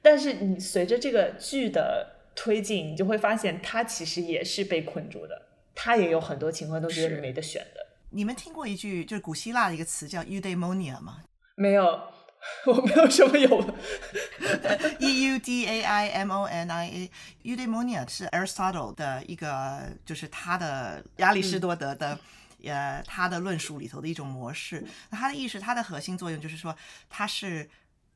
[0.00, 5.47] 但是你随着这个剧的推进，你就会发现他其实也是被困住的。
[5.80, 7.86] 他也有很多情况都是没得选的。
[8.10, 11.22] 你们听过一句就是古希腊的一个词叫 eudaimonia 吗？
[11.54, 11.84] 没有，
[12.66, 13.48] 我没有什么有。
[14.98, 17.10] e u d a i m o n i a
[17.44, 22.18] eudaimonia 是 Aristotle 的一个，就是他的亚里士多德的
[22.64, 24.84] 呃他的论述里头的一种模式。
[25.10, 26.74] 那他的意识，它的核心作用就是说，
[27.08, 27.70] 它是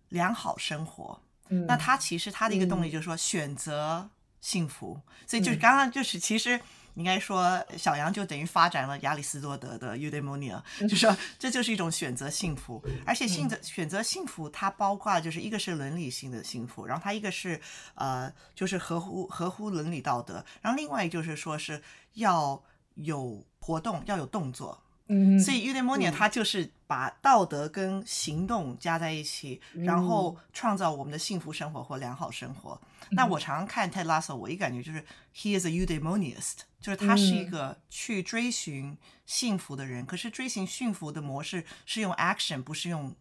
[0.08, 1.22] 良好生活。
[1.68, 5.00] 那他其实他的一个动力就是说选择幸福。
[5.28, 6.60] 所以就是刚刚就是其实。
[6.94, 17.60] 应该说，小杨就等于发展了亚里士多德的 eudaimonia，就说这就是一种选择幸福，而且选择选择幸福，它包括就是一个是伦理性的幸福，然后它一个是
[17.94, 21.82] 呃，就是合乎合乎伦理道德，然后另外就是说是
[22.14, 22.62] 要
[22.94, 24.82] 有活动，要有动作。
[25.08, 32.80] 嗯，所以 eudaimonia 它就是把道德跟行动加在一起，然后创造我们的幸福生活或良好生活。
[33.10, 40.04] 那我常常看 Ted Lasso，我一感觉就是 he is a eudaimoniast，就是他是一个去追寻幸福的人。
[40.04, 43.16] 可是追寻幸福的模式是用 action，不是用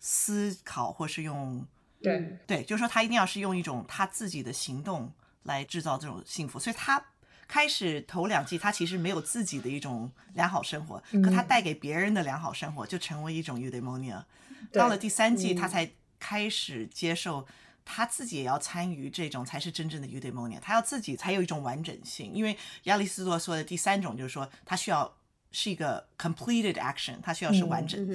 [0.00, 1.66] 思考或是用
[2.00, 5.12] 对对，就是说他一定要是用一种他自己的行动
[5.42, 6.58] 来制造这种幸福。
[6.58, 7.04] 所以他。
[7.48, 14.24] 开始头两季，他其实没有自己的一种良好生活，可他带给别人的良好生活就成为一种 eudaimonia。
[14.72, 17.46] 到了第三季，他才开始接受
[17.84, 20.58] 他自己也要参与这种才是真正的 eudaimonia。
[20.60, 25.12] 他要自己才有一种完整性，因为亚里士多说的第三种就是说，他需要
[25.50, 28.14] 是一个 completed action，他需要是完整的。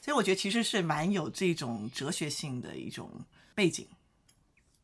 [0.00, 3.10] 所以我觉得其实是蛮有这种哲学性的一种
[3.54, 3.86] 背景。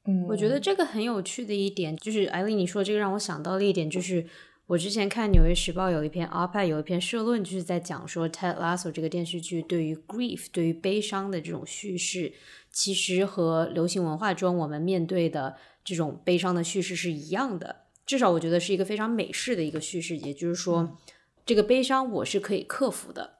[0.04, 4.26] 嗯，我觉得这个很有趣的一点就是，艾丽你说这个让我想到了一点，就是
[4.66, 12.32] 我之前看《纽约时报》有一篇 op-ed，有一篇社论，就是在讲说 Ted Lasso 这个电视剧对于 grief，对于悲伤的这种叙事，
[12.70, 17.84] 其实和流行文化中我们面对的这种悲伤的叙事是一样的。
[18.06, 20.96] 至少我觉得是一个非常美式的一个叙事，也就是说，
[21.44, 23.38] 这个悲伤我是可以克服的，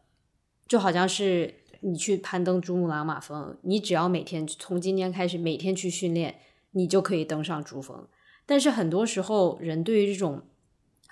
[0.66, 6.34] 就好像是你去攀登珠穆朗玛峰，你只要每天从今天开始每天去训练。
[6.76, 8.04] 你就可以登上珠峰，
[8.44, 10.42] 但是很多时候，人对于这种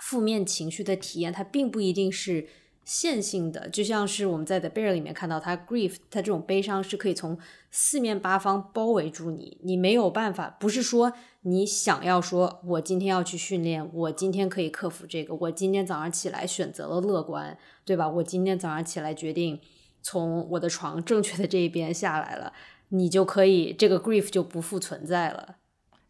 [0.02, 2.48] 负面情绪的体验，它并不一定是
[2.84, 3.68] 线性的。
[3.68, 7.38] 就像是我们在《The Bear》里面看到，它 grief，它这种悲伤是可以从
[7.70, 10.50] 四面八方包围住你，你没有办法。
[10.58, 11.12] 不是说
[11.42, 18.08] 你想要说，我今天要去训练，我今天可以克服这个，我今天早上起来选择了乐观，对吧？
[18.08, 19.60] 我今天早上起来决定
[20.02, 22.52] 从我的床正确的这一边下来了。
[22.88, 25.56] 你就可以，这个 grief 就不复存在了。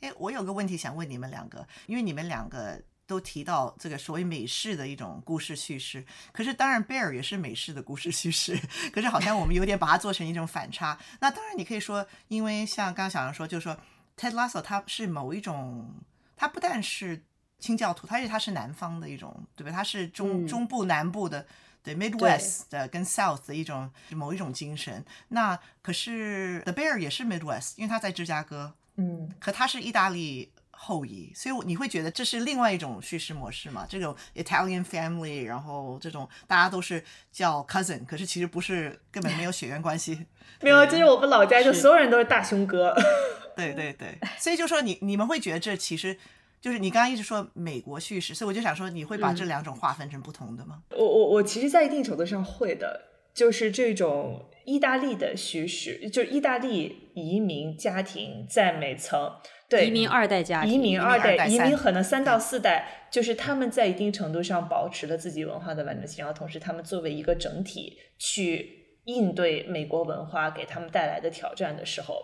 [0.00, 2.80] 哎，我有个问题想问你们两个，因为你们两个
[3.12, 8.58] 都提到这个所谓美式的一种故事叙事，可是当然 Bear 也是美式的故事叙事，
[8.90, 10.98] 可是好像我们有点把它做成一种反差。
[11.20, 13.76] 那当然你可以说，因为像刚刚小杨说，就是说
[14.16, 15.92] Ted Lasso 他是某一种，
[16.34, 17.22] 他不但是
[17.58, 19.70] 清教徒，他而且他是南方的一种，对吧？
[19.70, 21.46] 他是中中部南部的。
[21.84, 30.52] 对 Midwest 的跟 South 的一种某一种精神，那可是 The Bear 也是 Midwest，因为他在芝加哥，嗯，可他是意大利
[30.84, 33.86] 后裔，所以你会觉得这是另外一种叙事模式嘛？
[33.88, 40.26] 这种 Italian family，然后这种大家都是叫 cousin，可是其实不是，根本没有血缘关系。
[40.60, 42.92] 没有，就是我们老家就所有人都是大胸哥。
[43.56, 46.18] 对对对，所以就说你你们会觉得这其实。
[46.60, 50.80] 就是你刚刚一直说美国叙事，所以我就想说，你会把这两种划分成不同的吗？
[50.90, 59.32] 我我我其实，在一定程度上会的，就是这种意大利的叙事，就是意大利移民家庭在每层
[59.76, 72.22] 对移民二代家庭，移民二代移民可能三到四代，就是他们在一定程度上保持了自己文化的完整性，然后同时他们作为一个整体去应对美国文化给他们带来的挑战的时候，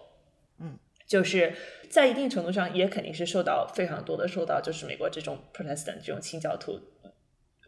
[0.60, 0.78] 嗯。
[1.06, 1.54] 就是
[1.88, 6.78] 在一定程度上，也肯定是受到非常多的受到就是美国这种 Protestant 这种清教徒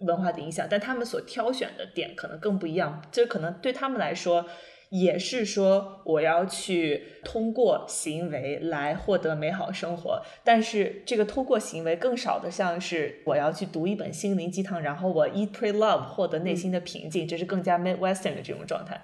[0.01, 3.03] 文化的影响，但他们所挑选的点可能更不一样。
[3.11, 4.47] 就可能对他们来说，
[4.91, 19.01] 也是说我要去通过行为来获得美好生活，但是这个通过行为更少的像是我要去读一本心灵鸡汤，然后我 eat pray love 获得内心的平静，这是更加 midwestern 的这种状态。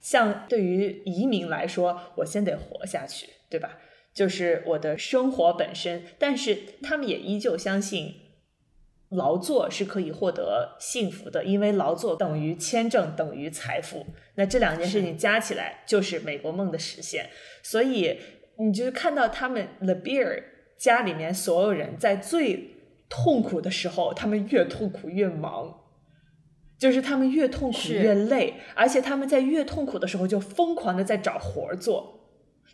[0.00, 3.78] 像对于移民来说，我先得活下去，对吧？
[4.14, 8.14] 就是我的生活本身，但是他们也依旧相信
[9.10, 14.06] 劳作是可以获得幸福的，因为劳作等于签证等于财富。
[14.36, 17.28] 那这两件事情加起来就是美国梦的实现。
[17.62, 18.18] 所以
[18.58, 20.42] 你就是看到他们 The Bear
[20.78, 22.76] 家里面所有人在最
[23.08, 25.76] 痛苦的时候，他们越痛苦越忙。
[26.78, 32.19] 就是他们越痛苦越累，而且他们在越痛苦的时候就疯狂的在找活儿做，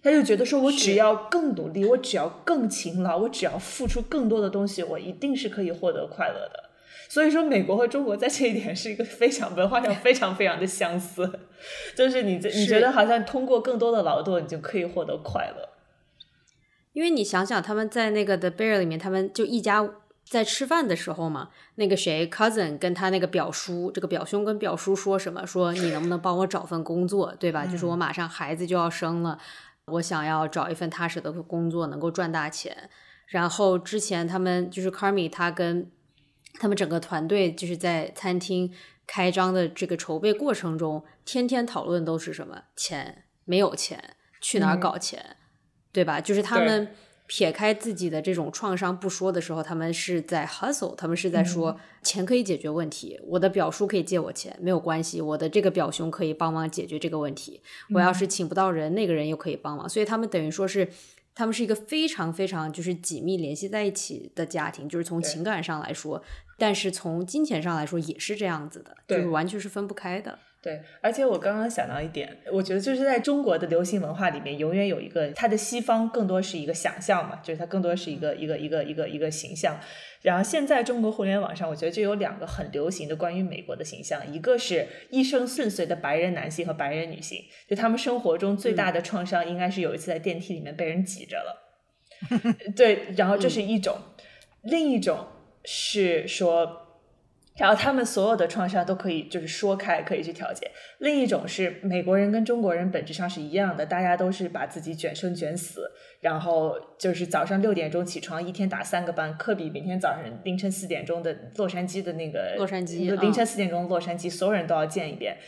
[0.06, 6.70] 他就觉得说我只要更努力，我只要更勤劳，我只要付出更多的东西，我一定是可以获得快乐的。
[7.08, 11.40] 所以说，美国和中国在这一点是一个非常文化上非常非常的相似，
[11.96, 15.70] 就是你你觉得好像通过更多的劳动，你就可以获得快乐。
[16.92, 19.90] 因为你想想，他们在那个 The Bear 里面，他们就一家。
[20.28, 25.46] 在吃饭的时候嘛，那个谁，cousin 跟他那个表叔，这个表兄跟表叔说什么？
[25.46, 27.64] 说你能不能帮我找份工作，对吧？
[27.64, 29.38] 就是我马上孩子就要生了，
[29.92, 32.90] 我想要找一份踏实的工作，能够赚大钱。
[33.28, 35.90] 然后之前他们就是 Carmi，他跟
[36.60, 38.72] 他们整个团队就是在餐厅
[39.06, 42.64] 开张的这个筹备过程中，天天讨论都是什么？
[42.74, 45.36] 钱没有钱，去哪儿搞钱，
[45.92, 46.20] 对吧？
[46.20, 46.94] 就是他们。
[47.26, 53.18] 撇开自己的这种创伤不说的时候，他们是在 hustle，他们是在说钱可以解决问题。
[53.24, 55.20] 我的表叔可以借我钱，没有关系。
[55.20, 57.60] 我的这个表兄可以帮忙解决这个问题。
[57.92, 59.88] 我要是请不到人，那个人又可以帮忙。
[59.88, 60.88] 所以他们等于说是，
[61.34, 66.22] 他们是一个非常非常就是紧密联系在一起的家庭，就是从情感上来说，
[66.58, 70.38] 但是从金钱上来说也是这样子的，就是完全是分不开的。
[70.66, 79.78] 对，而且我刚刚想到一点，我觉得就是在中国的流行文化里面，永远有一个它的西方更多是一个想象嘛，就是它更多是一个一个一个一个一个形象。
[80.22, 91.62] 然后现在中国互联网上，我觉得就有两个很流行的关于美国的形象，一个是一生顺遂的白人男性和白人女性，就他们生活中最大的创伤应该是有一次在电梯里面被人挤着了。
[92.74, 93.96] 对，然后这是一种，
[94.64, 95.28] 另一种
[95.64, 96.82] 是说。
[97.58, 100.70] 然后他们所有的创伤都可以就是说开，可以去调节。
[100.98, 105.90] 另一种是美国人跟中国人本质上是一样的，大家都是把自己卷生卷死，
[106.20, 109.34] 然后就是早上六点钟起床，一天打三个班。
[109.38, 115.38] 科比每天早上凌晨四点钟的洛杉矶的那个洛杉矶凌晨四点钟洛杉矶，所有人都要见一遍。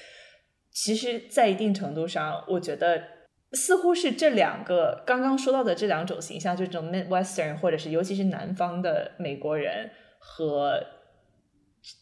[0.72, 3.02] 其实，在一定程度上，我觉得
[3.52, 10.82] 似乎是这两个刚刚说到的这两种形象，就这种 Midwestern 或者是尤其是南方的美国人和。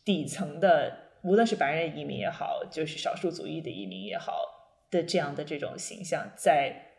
[0.04, 4.32] 底层的，无论是白人移民也好，就是少数族裔的移民也好
[4.90, 6.92] 的这样的这种形象，在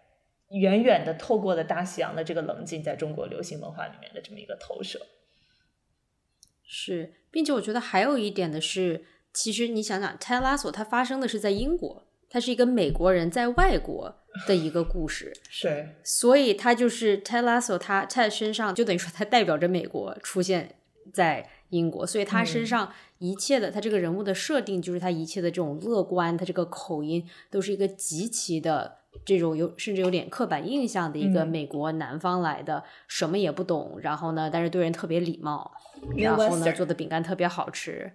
[0.49, 5.07] 远远的透过了大西洋的这个棱镜，在中国流行文化里面的这么一个投射。
[6.65, 20.75] 是，并且我觉得还有一点的是，其实你想想，泰拉索它发生的是在英国，它是一个美国人在外国的一个故事， 是，所以他就是泰拉索，他在身上就等于说他代表着美国出现
[21.13, 21.49] 在。
[21.69, 35.71] 英国，所以他身上一切的，他这个人物的设定，就是他一切的这种乐观，他这个口音都是一个极其的这种有甚至有点刻板印象的一个美国南方来的，什么也不懂，然后呢，但是对人特别礼貌，
[36.15, 38.13] 然后呢，做的饼干特别好吃。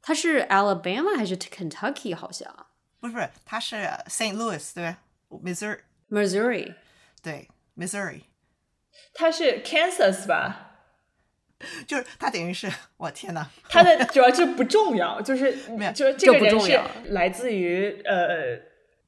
[0.00, 2.14] 他是 Alabama 还是 Kentucky？
[2.14, 2.66] 好像
[3.00, 4.96] 不是，不是，他是 Saint Louis 对
[5.30, 5.78] ，Missouri。
[6.10, 6.74] Missouri
[7.22, 8.20] 对，Missouri。
[9.14, 10.73] 他是 Kansas 吧？
[11.86, 18.58] 就是他等于是我天哪，他的主要就不重要，就是 没有，就是这个人是来自于呃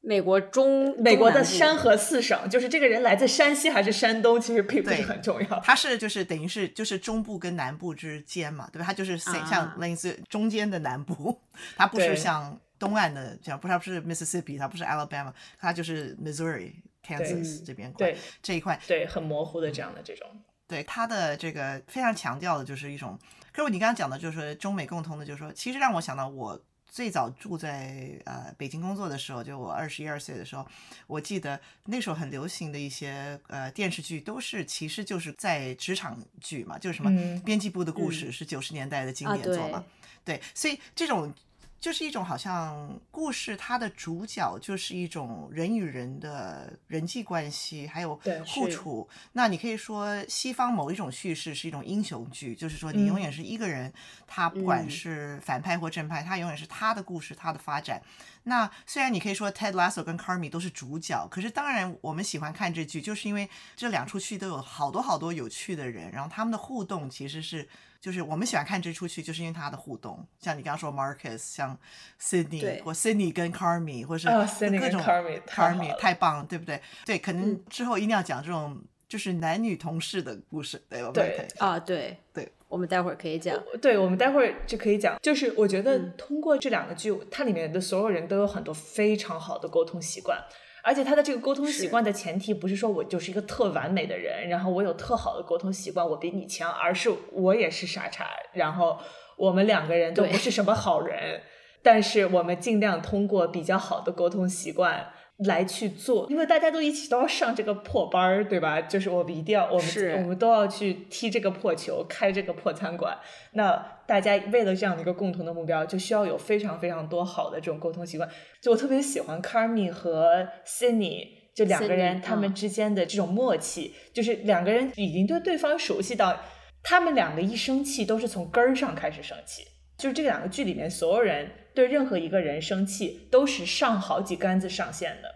[0.00, 5.60] 美国中美国的山河四省，就是这个人来自山西还是山东，其实并不是很重要。
[5.60, 8.86] 他是就是等于是就是中部跟南部之间嘛，对吧？
[8.86, 11.38] 他就是像类似中间的南部，
[11.76, 16.70] 他不是像东岸的这样，不是他不是 Mississippi，他不是 Alabama，他就是 Missouri、
[17.04, 20.28] Kansas 这边对这一块，对很模糊的这样的这种。
[20.68, 23.18] 对他的这个非常强调的就是一种，
[23.52, 30.66] 可是你刚刚讲的就是中美共通的，就是说，其实让我想到我最早住在呃北京工作的时候，就我二十一二岁的时候，
[31.06, 39.84] 我记得那时候很流行的一些呃电视剧，都是其实就是在职场剧嘛，就是什么编辑部的故事是九十年代的经典作嘛，
[40.24, 41.34] 对，所以这种。
[41.78, 49.08] 就是一种好像故事，它的主角就是一种人与人的人际关系，还有互处。
[49.32, 53.92] 那你可以说，西方某一种叙事是一种英雄剧，就是说你永远是一个人，
[54.26, 58.02] 他不管是反派或正派，他永远是他的故事，他的发展。
[58.44, 67.68] 那虽然你可以说 Ted Lasso 跟 Carmy 都是主角，可是当然我们喜欢看这剧，就是因为这两出剧都有好多好多有趣的人，然后他们的互动其实是，
[68.06, 70.24] 就是我们喜欢看这出剧，就是因为它的互动。
[70.38, 71.76] 像你刚刚说 Marcus，像
[72.20, 76.80] Sydney 或 Sydney 跟 Carmi，或是各种 Carmy，Carmy 太棒，对不对？
[77.04, 81.10] 对，可能之后一定要讲这种就是男女同事的故事，对吧？
[81.12, 82.48] 对啊，对对。
[82.68, 85.18] 我们待会儿可以讲，对，我们待会儿就可以讲。
[85.20, 90.40] 就是我觉得通过这两个剧，它里面的所有人都有很多非常好的沟通习惯，
[90.86, 98.96] 而且他的这个沟通习惯的前提不是说我就是一个特完美的人，然后我有特好的沟通习惯，我比你强，而是我也是傻叉，然后
[99.36, 101.42] 我们两个人都不是什么好人，
[101.82, 105.10] 但是我们尽量通过比较好的沟通习惯。
[105.38, 108.80] 来去做，因为大家都一起都要上这个破班儿，对吧？
[108.80, 113.18] 就是我们一定要，我们我们都要去踢这个破球，开这个破餐馆。
[113.52, 113.76] 那
[114.06, 118.26] 大家为了这样的一个共同的目标，就需要有非常非常多好的这种沟通习惯。
[118.62, 126.40] 就我特别喜欢 Carmi 和 Cindy，就两个人他们之间的这种默契，就是两个人已经对对方熟悉到，
[126.82, 129.62] 他们两个一生气都是从根儿上开始生气。
[129.98, 131.50] 就是这两个剧里面所有人。
[131.76, 135.34] 对任何一个人生气都是上好几杆子上线的，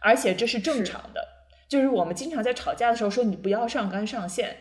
[0.00, 1.46] 而且这是正常的。
[1.68, 4.56] 就是我们经常在吵架的时候说你不要上杆上线，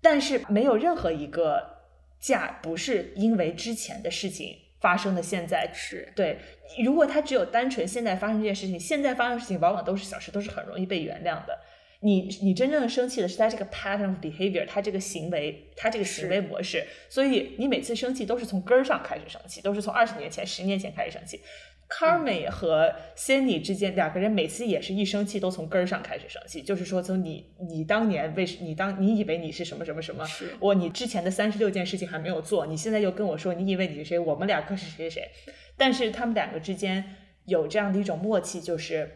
[0.00, 1.80] 但是没有任何一个
[2.20, 5.20] 架不是因为之前的事情发生的。
[5.20, 6.38] 现在是对，
[6.84, 11.58] 如果他只有单纯现在发生这件事情，现在发生的事情往往都是小事，都是很容易被原谅的。
[12.04, 21.40] 你你真正的生气的是他这个 pattern of behavior，他这个行为，他这个行为模式，所以你每次生气都是从根儿上开始生气，都是从二十年前、十年前开始生气。
[21.88, 30.26] Carmy 和 Cindy 之间两个人每次也是一生气都从根儿上开始生气，就是说从你你当年为你当你以为你是什么什么什么，
[30.60, 35.30] 我你之前的三十六件事情还没有做，你现在又跟我说你以为你是谁，我们俩个是谁谁谁。
[35.76, 39.10] 但是他们两个之间有这样的一种默契，就是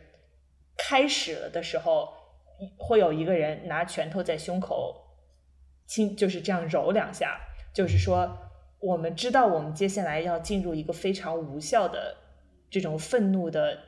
[0.78, 2.16] 开始了的时候。
[2.76, 4.94] 会有一个人拿拳头在胸口
[5.86, 7.40] 轻，就是这样揉两下，
[7.72, 8.36] 就是说，
[8.80, 12.16] 我们知道我们接下来要进入一个非常无效的
[12.70, 13.78] 这种愤怒的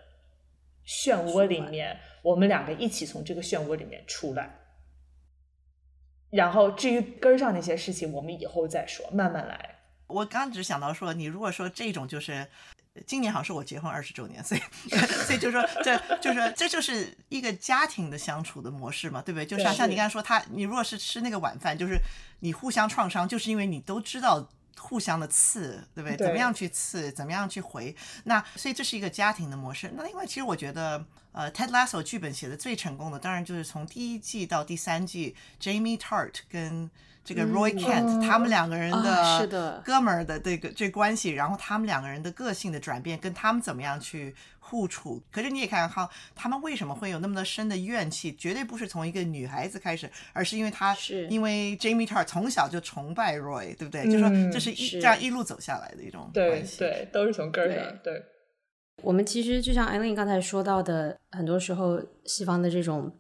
[0.86, 4.58] 漩涡里面，我们两个一起从这个漩涡里面出来。
[6.30, 9.76] 然后至于根儿上那些事情，我们以后再说，慢慢来。
[10.06, 12.46] 我刚只想到说，你如果说这种就是。
[13.06, 14.60] 今年好像是我结婚二十周年，所以
[15.26, 19.46] 所以就是说，这就是这就是一个家庭的相处的模式嘛，对不对？
[19.46, 21.98] 就像像你刚才说，他你如果是吃那个晚饭，就是
[22.40, 24.48] 你互相创伤，就是因为你都知道
[24.78, 26.16] 互相的刺，对不对？
[26.16, 27.94] 怎么样去刺，怎么样去回？
[28.24, 29.92] 那所以这是一个家庭的模式。
[29.96, 36.90] 那另外，其实我觉得，呃，Ted Lasso 剧本写的最成功的，当然就是从第一季到第三季，Jamie Tart 跟。
[37.22, 45.22] 这个 Roy Kent 他们两个人的哥们儿的这个这关系，然后他们两个人的个性的转变，跟他们怎么样去互处。
[45.30, 48.34] 可是你也看哈，他们为什么会有那么的深的怨气？
[48.34, 54.10] 绝对不是从一个女孩子开始，而是因为他是因为 Jamie Tart 从小就崇拜 Roy，对不对？
[54.10, 57.98] 就说这是一这样一路走下来的一种关系，对，都是从根儿上。
[58.02, 58.22] 对，
[59.02, 63.12] 我们其实就像艾琳刚才说到的，很多时候西方的这种。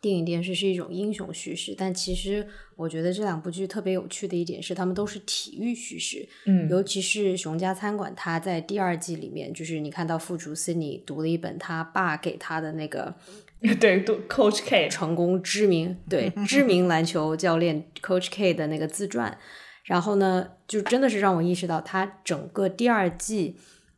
[0.00, 6.26] 电影电视是一种英雄叙事，但其实我觉得这两部剧特别有趣的一点是，他们都是体育叙事。
[6.46, 13.14] 嗯，尤其是《熊家餐馆》，他在第二季里面，就是你看到副主 Cindy 读了一本他爸给他的那个，
[13.78, 19.36] 对，Coach K 成功知名对 知名篮球教练 Coach K 的那个自传，
[19.84, 23.56] 然后呢，就真的是让我意识到，他整个第二季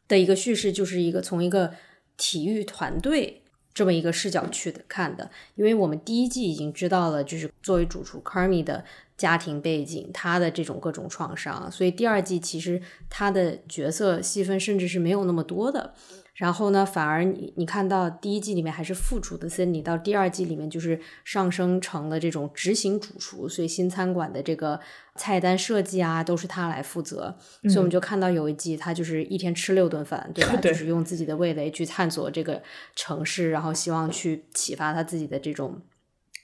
[0.08, 1.74] 的一个叙事就是一个从一个
[2.16, 3.41] 体育团队。
[3.74, 8.84] 这么一个视角去看的，因为我们第一季已经知道了，就是作为主厨 Karmi 的
[9.16, 15.94] 家庭背景，他的这种各种创伤，所以第二季其实他的角色细分甚至是没有那么多的。
[16.42, 24.80] 然后呢，反而你你看到第一季里面还是副厨的 Cindy，到第二季里面就是上升成了这种执行主厨，所以新餐馆的这个
[25.14, 27.32] 菜单设计啊都是他来负责。
[27.62, 30.56] 所以我们就看到有一季他就是一天吃六顿饭，对吧？
[30.60, 32.60] 就是用自己的味蕾去探索这个
[32.96, 35.80] 城市，然后希望去启发他自己的这种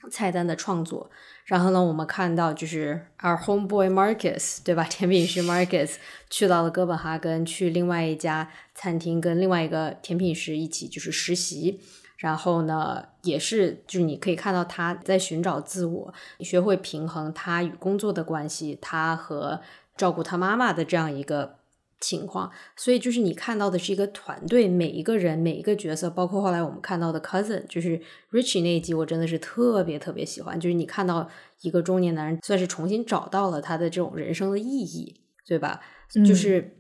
[0.09, 1.11] 菜单的创作。
[1.45, 4.85] 然后呢，我们看到就是 our homeboy Marcus，对吧？
[4.85, 5.95] 甜品师 Marcus
[6.29, 11.81] 去到了哥本哈根，去另外一家餐厅跟另外一个甜品师一起就是实习。
[12.19, 19.61] 然后呢，也是就是你可以看到他在寻找自我，学会平衡他与工作的关系，他和
[19.97, 21.57] 照顾他妈妈的这样一个。
[22.01, 30.59] 情况，所以就是你看到的是一个团队，每一个人每一个角色，包括后来我们看到的 cousin，就是 Richie 那一集，我真的是特别特别喜欢。
[30.59, 31.29] 就是你看到
[31.63, 35.81] 一个中年男人，算是重新找到了他的这种人生的意义，对吧？
[36.27, 36.77] 就是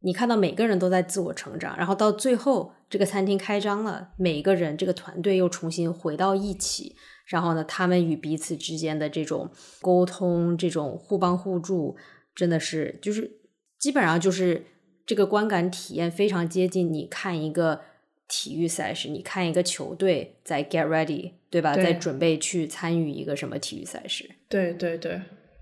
[0.00, 6.96] 你看到每个人都在自我成长，然后到最后这个餐厅开张了，每一个人这个团队又重新回到一起，
[7.26, 9.50] 然后呢，他们与彼此之间的这种
[9.80, 11.96] 沟通、这种互帮互助，
[12.34, 13.37] 真的是就是
[13.78, 14.66] 基本上就是
[15.06, 17.80] 这个观感体验非常接近你看一个
[18.26, 21.74] 体育赛事，你看一个球队在 get ready，对吧？
[21.74, 24.28] 对在准备去参与一个什么体育赛事。
[24.48, 25.12] 对对对，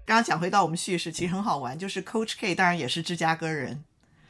[0.04, 3.84] 刚刚讲回到我们叙事，其实很好玩，就是 Coach K 当然也是芝加哥人，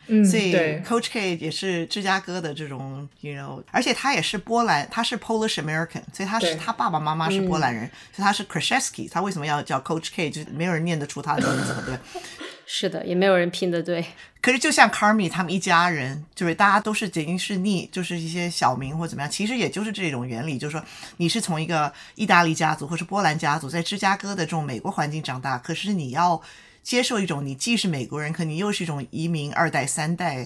[0.09, 10.29] 嗯，所以 Coach K 也是芝加哥的这种，you know，而且他也是波兰，他是 Polish American，所以他是他爸爸妈妈是波兰人，所以他是 Kraszewski，他为什么要叫 Coach K？
[10.29, 11.99] 就是没有人念得出他的名字，对？
[12.69, 14.05] 是的，也没有人拼的对。
[14.43, 20.85] 可是就像 Carmi 他们一家人，就是大家都是仅仅是逆，就是一些小名或怎么样，其实也就是这种原理，就是说
[21.17, 26.41] 你是从一个意大利家族或是波兰家族，在芝加哥的这种美国环境长大，可是你要
[26.87, 30.45] 接受一种你既是美国人，可你又是一种移民二代三代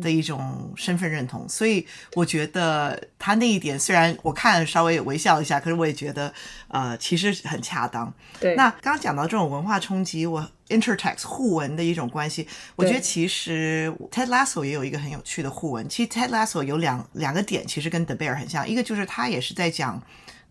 [0.00, 6.32] 的一种身份认同，所以我觉得他那一点虽然我看稍微微笑一下，可是我也觉得
[6.68, 8.10] 呃其实很恰当。
[8.40, 15.86] 对，那刚刚讲到这种文化冲击，我 intertext 互文的一种关系，我觉得其实 Ted Lasso 也有一个很有趣的互文。
[15.90, 20.02] 其实 Ted Lasso 有两两个点，其实跟 The Bear 很像，一个就是他也是在讲。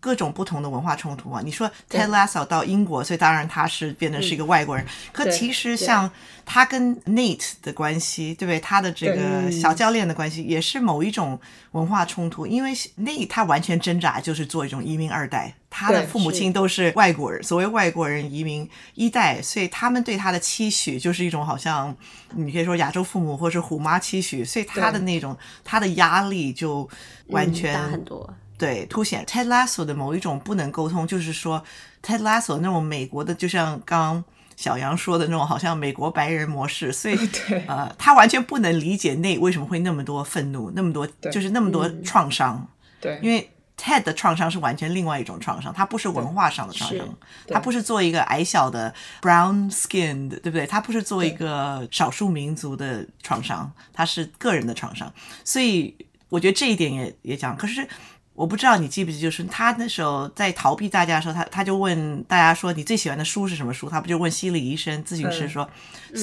[0.02, 1.40] 各种不同的文化冲突啊！
[1.44, 4.84] 你说 Ted Lasso 到英国，所以当然他是变成是一个外国人。
[5.12, 6.10] 可其实像
[6.44, 8.58] 他跟 Nate 的关系，对不对？
[8.58, 11.38] 他的这个小教练的关系，也是某一种
[11.70, 12.44] 文化冲突。
[12.44, 21.96] 因为 Nate 他完全挣扎就是做一种移民二代，他的父母亲都是外国人，所谓外国人移民一代，所以他们对他的期许就是一种好像
[22.34, 26.88] 你可以说亚洲父母或是虎妈期许，所以他的那种他的压力就
[27.28, 28.34] 完全、嗯大很多。
[28.58, 31.62] 对，凸显 Ted Lasso 的某一种不能沟通，就是说
[32.02, 34.24] Ted Lasso 那种美国的，就像刚刚
[34.56, 37.16] 小杨说的那种，好像美国白人模式，所以
[37.48, 42.68] 对呃，他完全不能理解内为什么会那么多愤怒，那么多就是那么多创伤，
[43.00, 46.98] 对，因为 Ted 的创伤是完全另外一种创伤，它不是文化上的创伤，
[47.46, 50.64] 对他不是做一个矮小的 brown skinned，，对不对？
[50.64, 55.96] 他不是做一个少数民族的创伤，他是个人的创伤，所以
[56.28, 57.88] 我觉得这一点也也讲，可是。
[58.34, 65.68] 我不知道你记不记，就是他那时候在逃避大家的时候，他他就问大家说：“你最喜欢的书是什么书？”他不就问心理医生、咨询师说：“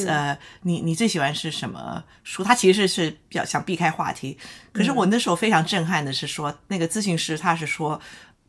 [0.07, 4.37] 呃，你你最喜欢是什么书？”他其实是比较想避开话题。
[4.71, 7.99] 可是我那时候非常震撼的是说，那个咨询师他是说。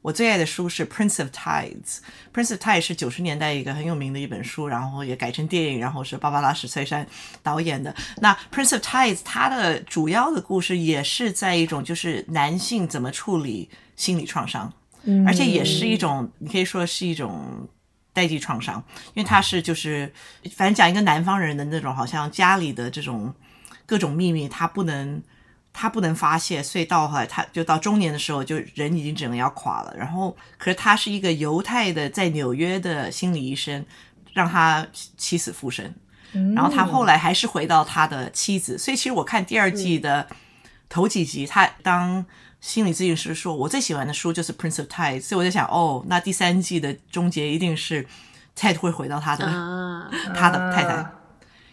[0.02, 1.72] 我最爱的书是《Prince of Tides》，
[2.32, 7.06] 《Prince of Tides》是九十年代一个很有名的一本书，然后也改成电影，然后是芭芭拉史翠珊
[7.42, 7.94] 导演的。
[8.20, 14.72] 那《Prince of Tides》它的主要的故事也是在一种就是男性怎么处理心理创伤，
[15.26, 17.68] 而且也是一种你可以说是一种
[18.14, 18.82] 代际创伤，
[19.12, 20.10] 因为他是就是
[20.56, 23.34] 反正讲一个南方人的那种，好像家里的这种
[23.84, 25.22] 各种秘密，他不能。
[25.80, 29.94] 他不能发泄，所以到后来他就到中年的时候，就人已经整个要垮了。
[29.96, 33.82] 然后，可是他是一个犹太的在纽约的心理医生，
[34.34, 35.90] 让他起死复生。
[36.54, 38.76] 然后他后来还是回到他的妻子。
[38.76, 40.26] 所以其实我看第二季的
[40.90, 42.22] 头几集，他当
[42.60, 48.06] 心理咨询师说：“我最喜欢的书就是《Prince of Tides》。”所以我在想，哦，那第三季的终结一定是
[48.54, 51.19] Ted 会回到他的、啊，他的太太。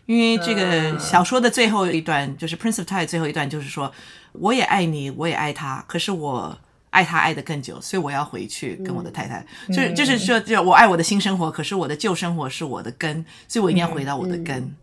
[0.08, 3.92] 啊因为这个小说的最后一段，就是《Prince of Tides》最后一段，就是说，
[4.32, 6.58] 我也爱你，我也爱他，可是我
[6.92, 14.74] 爱他爱的更久，所以我要回去跟我的太太，就是就是说，就我爱我的新生活，可是我的旧生活是我的根，所以我一定要回到我的根。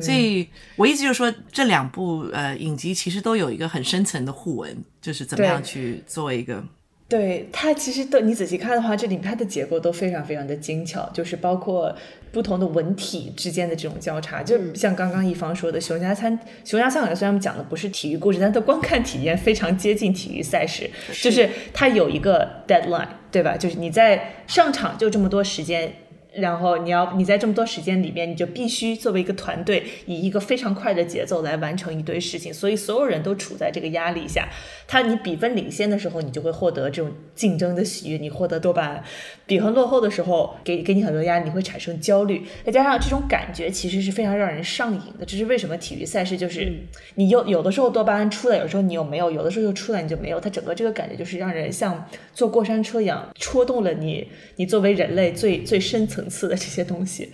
[0.00, 6.64] 所以我意思就是说，这两部呃影集其实都有一个很深层的互文，就是怎么样去做一个
[7.08, 11.94] 对它其实都你仔细看的话，这里面它的结构都非常非常的精巧，就是包括
[12.30, 20.90] 不同的文体之间的这种交叉，就像刚刚一方说的，熊家餐熊家餐馆虽然我们讲的不是体育故事，但它的观看体验非常接近体育赛事，
[21.22, 23.56] 就是它有一个 deadline，对吧？
[23.56, 25.90] 就是你在上场就这么多时间。
[26.34, 34.48] 然后你要你在这么多时间里面，你就必须作为一个团队，以一个非常快的节奏来完成一堆事情，所以所有人都处在这个压力下。
[34.86, 39.02] 他你比分领先的时候，你就会获得这种竞争的喜悦，你获得多巴胺；
[39.46, 42.42] 比分落后的时候，给给你很多压力，你会产生焦虑。
[42.64, 46.72] 再加上这种感觉其实是非常让人上瘾的，这是为什么体育赛事就是
[47.14, 57.30] 你有有的时候多巴胺出来，有时候你又没有，有的时候又出来你就没有，它整个这个感觉就是让人像坐过山车一样，戳动了你你作为人类最最深层次的这些东西。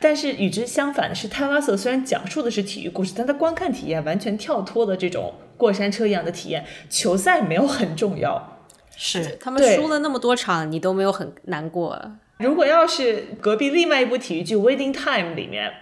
[0.00, 6.64] 但是与之相反的是，泰拉索虽然讲述的是体育故事，但他观看体验完全跳脱了这种过山车一样的体验。
[6.88, 8.58] 球赛没有很重要，
[8.96, 12.00] 是他们输了那么多场，你都没有很难过。
[12.38, 15.72] 如果要是隔壁另外一部体育剧《Waiting Time》里面，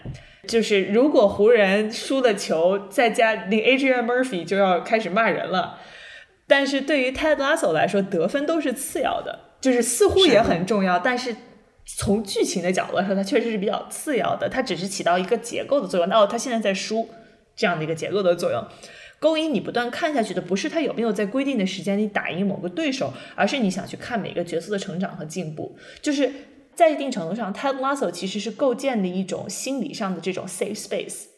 [0.46, 5.80] 就是如果湖人输了球，再加那 Adrian Murphy 就要开始骂人了。
[6.46, 11.34] 但是对于 Ted Lasso 来说，得分都是次要的，就是似乎也很重要，但是
[11.86, 16.10] 从剧情的角度来说，它确实是比较次要的，它只是起到一个结构的作用。
[16.10, 17.08] 哦，它现在在输
[17.54, 18.64] 这样的一个结构的作用，
[19.18, 25.76] 勾引你不断看下去的，不是他有没有在规定的时间里打赢某个对手，而是你想去看每个角色的成长和进步。
[26.00, 26.30] 就是
[26.74, 31.33] 在一定程度上，Ted Lasso 其实是构建的一种心理上的这种 safe space。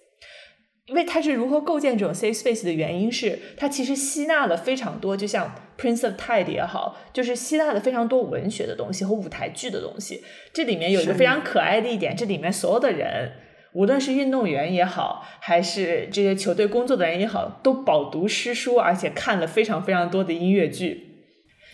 [0.87, 10.23] 因为它是如何构建这种 safe space 的原因是，它其实吸纳了非常多，就像 Prince of Tide 也好，就是吸纳了非常多文学的东西和舞台剧的东西。
[10.53, 13.33] 这里面有一个非常可爱的一点，这里面所有的人，
[13.73, 21.03] 无论是运动员也好，还是这些球队工作的人也好，都饱读诗书，而且看了非常非常多的音乐剧。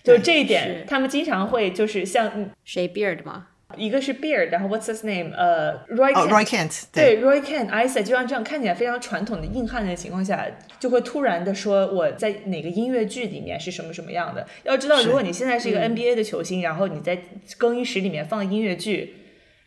[0.03, 3.49] 就这一点，他们经常会就是像谁 Beard 吗？
[3.77, 5.35] 一个是 Beard，然后 What's his name？
[5.35, 10.47] 呃，Roy Kent，对 Roy Kent，Isa 就像这样看起来非常传统的硬汉的情况下，
[10.79, 14.47] 就会突然的说我在哪个音乐剧里面是什么什么样的。
[14.65, 17.19] 要知道，如果你现在是一个 NBA 的球星，然后你在
[17.59, 19.17] 更衣室里面放音乐剧。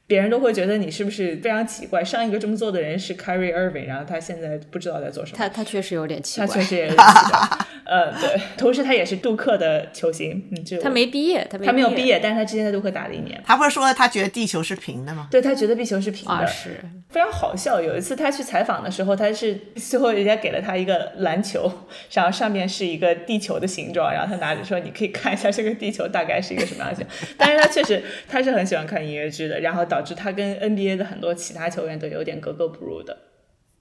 [0.08, 2.04] 别人都会觉得你是不是非常奇怪？
[2.04, 5.38] 上一个这么做的人是 Carrie Irving，然后他现在不知道在做什么。
[5.38, 7.40] 他他确实有点奇怪，他确实也有点奇怪。
[7.86, 13.40] 呃，对，同时他也是杜克的球星，嗯，就他没毕业，他他没有毕业，但是他之前在杜克打了一年。
[13.46, 15.28] 他不是说他觉得地球是平的吗？
[15.30, 16.80] 对他觉得地球是平的，是
[17.10, 17.80] 非常好笑。
[17.80, 21.72] 有一次他去采访的时候，他是最后人家给了他一个篮球，
[22.12, 27.06] 然后上面是一个地球的形状，然后他拿着说：“你可以看一下这个地球大概是一个什么样的。”
[27.38, 30.56] 但是他确实他是很喜欢看音乐剧的，然后导致他跟。
[30.66, 33.18] NBA 的很多其他球员都有点格格不入的。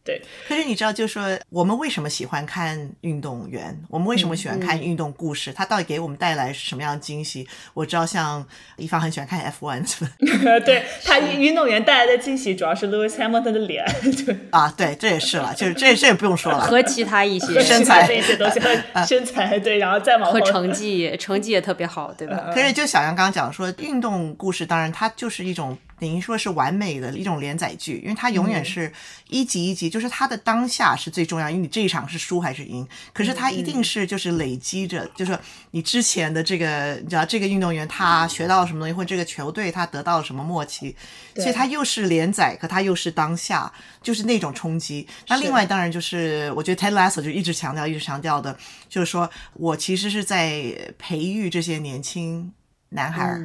[0.05, 3.81] 对，可是你知道，就是说我们为什么喜欢看运动员？
[3.89, 5.51] 我们为什么喜欢看运动故事？
[5.51, 7.49] 它到底给我们带来什么样的惊喜？
[7.73, 8.47] 我知道，像
[8.77, 10.11] 一方很喜欢看 F1，是吧？
[10.67, 13.83] 对 他运动员带来的惊喜主要是 Lewis Hamilton 的脸。
[14.27, 18.61] 对啊，对，这也是了，就是这这也不用说了，和其他一些 身材这些东西，
[19.07, 22.51] 身材对，然后再往和成绩，成绩也特别好，对吧？
[22.53, 25.79] 可是就小杨刚刚讲说，运动故事当然它就是一种。
[25.99, 28.93] 等于说是完美的一种连载剧，因为它永远是
[29.29, 35.39] 一集一集，就是它的当下是最重要，因为你这一场是输还是赢，可是它一定是就是累积着，就是
[35.71, 40.95] 你之前的这个，你知道这个运动员他学到了什么东西，或者这个球队他得到了什么默契，
[41.37, 43.73] 所以它又是连载，可它又是当下，
[44.03, 45.07] 就是那种冲击。
[45.29, 48.57] 那另外当然就是我觉得 Ted Lasso 就一直强调，一直强调的，
[48.89, 52.53] 就是说我其实是在培育这些年轻。
[52.91, 53.41] 男孩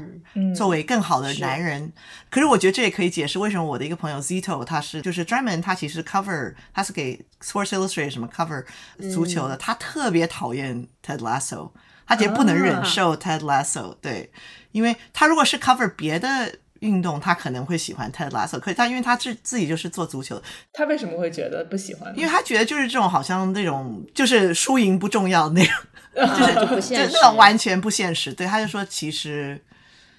[0.56, 1.92] 作为更好的男人，
[2.30, 8.64] 可是我觉得这也可以解释为什么我的一个朋友 Zito 他是就是专门他其实 cover 他是给 Sports Illustrated 什么 cover
[9.12, 11.72] 足球的，他特别讨厌 Ted Lasso，
[12.06, 14.32] 他也不能忍受 Ted Lasso，对，
[14.72, 22.16] 因为他如果是 cover 别的运动，他可能会喜欢 Ted Lasso，可是他因为他自自己就是做足球，他为什么会觉得不喜欢？
[22.16, 25.74] 因为他觉得就是这种好像那种就是输赢不重要那种。
[26.16, 28.34] 就是就不现实，那种完全不现实。
[28.34, 29.60] 对，他就说，其实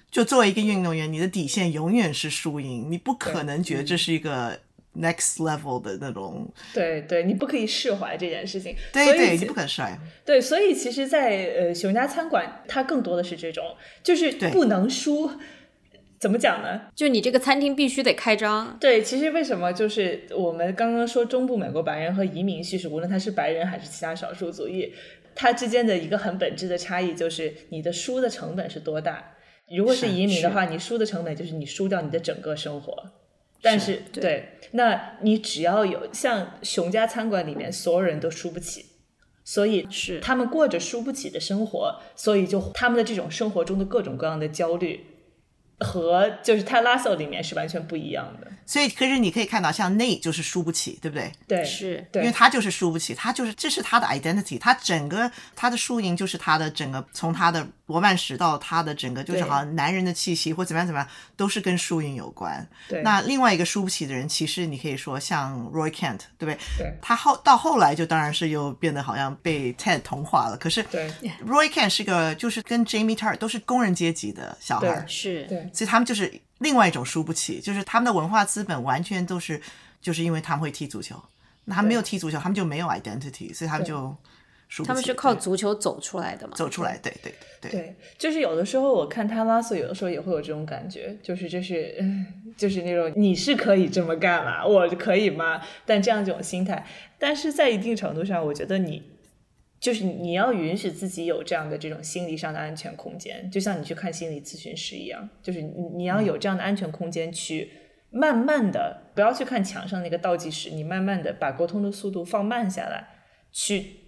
[0.09, 4.59] 就作为一个运动员，你的底线永远是输赢，你不可能觉得这是一个
[4.99, 6.51] next level 的那种。
[6.73, 8.75] 对对，你不可以释怀这件事情。
[8.91, 9.97] 对对，你不可释怀。
[10.25, 13.63] 对，所以其实，在呃熊家餐馆，它更多的是这种，
[14.03, 15.31] 就是不能输。
[16.19, 16.81] 怎么讲呢？
[16.95, 18.77] 就你这个餐厅必须得开张。
[18.79, 24.93] 对，其实为什么就是我们刚刚说中部美国白人和移民叙事，无论他是白人还是其他少数族裔。
[25.35, 29.35] 它之间的一个很本质的差异就是你的输的成本是多大。
[29.75, 32.93] 如果是移民的话，你输的成本就是你输掉你的整个生活。
[33.61, 38.85] 但是，对，那你只要有像熊家餐馆里面所有人都输不起，
[39.43, 45.05] 所以是他们过着输不起的生活，所以就他们的这种生活中的各种各样的焦虑。
[45.81, 51.31] 和就是泰拉索里面是完全不一样的，所以可是你可以看到，像内就是输不起，对不对？
[51.47, 62.65] 对，是，因为他就是输不起，他就是这是他的 identity，他整个他的输赢就是他的整个从他的罗曼史到他的整个就是好像男人的气息或怎么样怎么样都是跟输赢有关。
[62.87, 66.57] 对，那另外一个输不起的人，其实你可以说像 Roy Kent，对不对？
[66.77, 70.57] 对，他后到后来就当然是又变得好像被 Ted 同化了。
[70.57, 71.11] 可是对
[71.45, 75.69] Roy Kent 是个就是跟 Jamie Tart 都是工人阶级的小孩，是对。
[75.73, 79.61] 所以他们就是另外一种输不起，就是他们的文化资本完全都是，
[80.01, 81.21] 就是因为他们会踢足球，
[81.65, 84.15] 那他没有踢足球，他们就没有 identity，所以他们就
[84.71, 84.87] 输不起。
[84.87, 86.53] 他们是靠足球走出来的嘛？
[86.55, 87.71] 走出来，对对对。
[87.71, 91.95] 对，就是有的时候我看他拉索，有的时候也会有这种感觉，就是就是，
[92.57, 95.61] 就是那种你是可以这么干了，我可以吗？
[95.85, 96.87] 但这样这种心态，
[97.19, 99.03] 但是在一定程度上，我觉得你。
[99.81, 107.67] 就是你要允许自己有这样的这种心理上的安全空间，就像你去看心理咨询师一样，就是你你要有这样的安全空间去
[108.11, 113.07] 慢慢的不要去看墙上那个倒计时，你慢慢的把沟通的速度放慢下来，
[113.51, 114.00] 去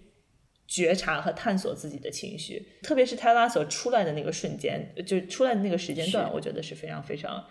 [0.74, 7.44] 觉察和探索自己的情绪，特别是泰拉索出来的那个瞬间，就出来的那个时间段，我觉得是非常非常。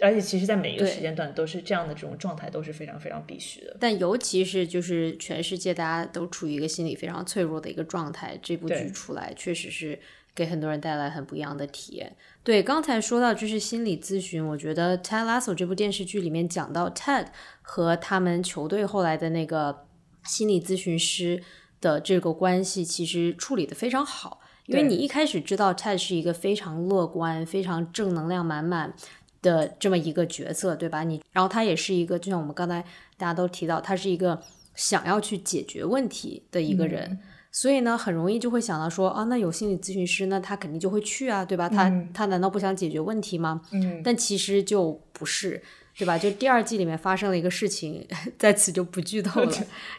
[0.00, 3.76] 而且其实，在每一个时间段都是这样的这种状态都是非常非常必须的。
[3.78, 9.98] 但尤其是就是全世界大家都处于一个心理非常脆弱的一个状态，这部剧出来确实是
[10.34, 12.16] 给很多人带来很不一样的体验。
[12.42, 17.26] 对，刚才说到就是心理咨询，我觉得《Ted Lasso》这部电视剧里面讲到 Ted
[17.60, 19.86] 和他们球队后来的那个
[20.24, 21.42] 心理咨询师
[21.80, 24.40] 的这个关系，其实处理的非常好。
[24.66, 28.94] 因为你一开始知道 Ted 是一个非常乐观、非常正能量满满。
[29.42, 31.04] 的这么一个角色，对吧？
[31.04, 32.82] 你，然后他也是一个，就像我们刚才
[33.16, 34.42] 大家都提到，他是一个
[34.74, 37.16] 想要去解决问题的一个人，
[37.52, 41.68] 所以呢，很容易就会想到说，啊，那有心理咨询师，那他肯定就会去啊，对吧？
[41.68, 43.60] 他他难道不想解决问题吗？
[43.70, 45.62] 嗯，但其实就不是，
[45.98, 46.18] 对吧？
[46.18, 48.06] 就第二季里面发生了一个事情，
[48.38, 49.52] 在此就不剧透了。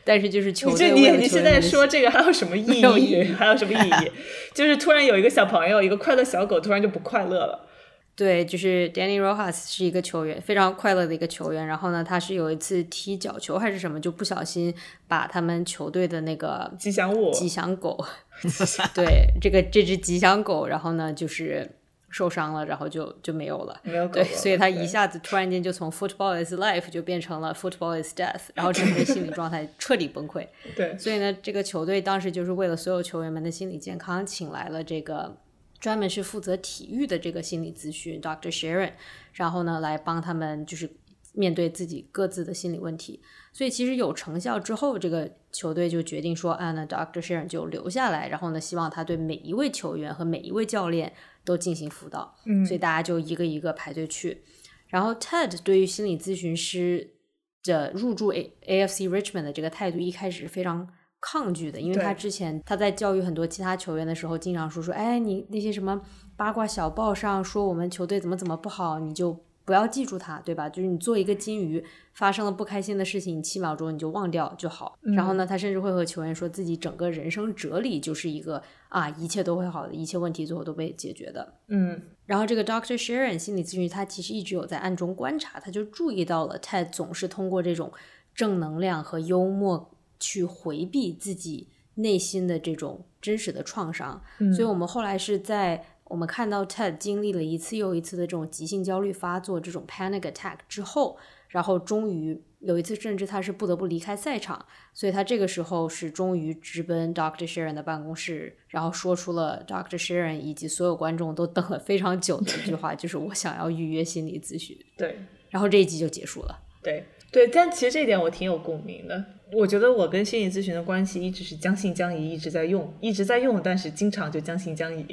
[0.04, 3.24] 但是就是球队，你你现在说这个还有什么意义？
[3.34, 4.12] 还有什么意义？
[4.54, 7.68] 就是突然有一个小朋友，一个快乐小狗，突然就不快乐了。
[8.16, 11.68] 对，就是 Danny Rojas 是一个球员，非常快乐的一个球员。
[11.68, 14.74] 然后呢，他是有一次踢角球还是什么，就不小心
[15.08, 18.04] 把他们球队的那个吉祥物吉祥狗，
[18.96, 21.70] 对，这个这只吉祥狗，然后呢就是
[22.18, 30.48] 受伤了，然后就就没有了，没有对，所以他一下子突然间就从 Football is life 就变成了 Football is death，然后整个心理状态 彻底崩溃。
[30.76, 35.38] 对，所以呢，这个球队当时就是为了所有球员们的心理健康，请来了这个。
[35.80, 38.52] 专门是负责体育的这个心理咨询，Dr.
[38.52, 38.94] Sharon，
[39.34, 40.90] 然后呢，来帮他们就是
[41.34, 43.22] 面对自己各自的心理问题。
[43.54, 47.22] 所以其实有成效之后，这个球队就决定说，啊，那 Dr.
[47.22, 51.14] Sharon 就留下来，然后呢，希望他对每一位球员和每一位教练
[51.48, 52.36] 都进行辅导。
[52.46, 54.44] 嗯，所以大家就一个一个排队去。
[54.90, 57.16] 然后 Ted 对于心理咨询师
[57.64, 60.88] 的入驻 A AFC Richmond 的这个态度，一开始是非常。
[61.20, 66.00] 抗拒的，因为他之前他在教育很多其他球员的时候，经常说说，哎，你那些什么
[66.38, 70.70] 八卦小报上说我们球队怎么怎么不好，你就不要记住它，对吧？
[70.70, 74.98] 就是你做一个金鱼，发生了不开心的事情，七秒钟你就忘掉就好。
[75.02, 81.54] 然后呢，他甚至会和球员说自己整个人生哲理就是一个啊，一切都会好的，一切问题最后都被解决的。
[81.68, 87.92] 嗯，然后这个 Doctor Sharon 心理咨询，他其实一直有在暗中观察，他就注意到了 Ted 总是通过这种
[88.34, 89.92] 正能量和幽默。
[90.20, 94.20] 去回避自己内心的这种真实的创伤，
[94.56, 101.18] 所以我们后来是在我们看到 Ted 经历了一次又一次的这种急性焦虑发作、这种 panic attack 之后，
[101.50, 107.48] 然后终于有一次，甚至他是不得不离开赛场，所以他这个时候是终于直奔 Dr.
[107.48, 109.98] Sharon 的办公室，然后说出了 Dr.
[109.98, 114.78] Sharon 以及所有观众都等了非常久的一句话，就是我想要预约心理咨询。
[114.98, 116.60] 对，然后这一集就结束了。
[116.82, 117.04] 对。
[117.30, 119.22] 对，但其实这一点我挺有共鸣的。
[119.54, 125.06] 我觉得我跟心理咨询的关系一直是将信将疑，一直在用，一直在用，但是经常就将信将疑。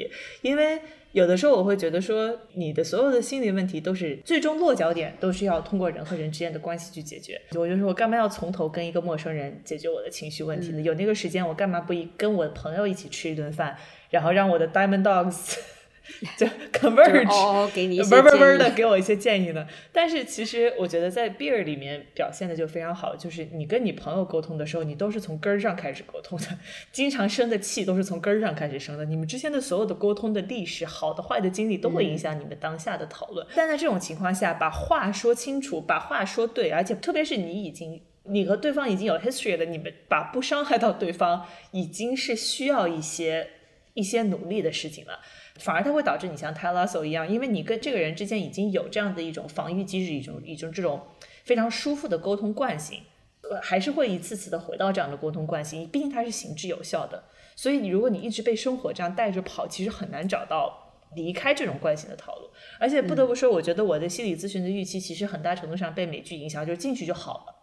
[0.43, 0.81] 因为
[1.13, 7.41] 有的时候我会觉得说，你的所有的心理问题都是最终落脚点，都是要通过人和人之间的关系去解决。
[7.53, 10.81] 我就说，我干嘛要从头跟一个陌生人解决我的情绪问题呢？
[10.81, 13.77] 有那个时间，我干嘛不一跟我的朋友一起吃一顿饭，
[14.11, 15.59] 然后让我的 Diamond Dogs。
[16.37, 19.67] 就 converge，嗡嗡嗡的给我一些建议呢。
[19.91, 26.47] 但是其实我觉得在 beer 里面表现的就非常好，就是你跟你朋友沟通的时候，你都是从根儿上开始沟通的，
[26.93, 29.05] 经常生的气都是从根儿上开始生的。
[29.07, 33.47] 你们之间的所有的沟通的历史，好的坏的经历，都会影响你们当下的讨论。
[33.55, 43.49] 但在这种情况下，把话说清楚，把话说对，而且特别是你已经你和对方已经有 history 了，你们把不伤害到对方，已经是需要一些
[43.95, 45.21] 一些努力的事情了。
[45.61, 51.01] 反而它会导致你像泰拉索一样，因为你跟这个人之间已经有这样的一种防御机制，一种一种这种
[51.45, 53.03] 非常舒服的沟通惯性，
[53.43, 55.87] 呃还是会一次次的回到这样的沟通惯性。
[55.89, 57.23] 毕竟它是行之有效的，
[57.55, 62.51] 所以你如果你一直被生活这样带着跑，其实很难找到离开这种惯性的套路。
[62.81, 67.55] 而且不得不说，我觉得我的心理咨询的预期其实很大程度上被美剧影响，就是进去就好了。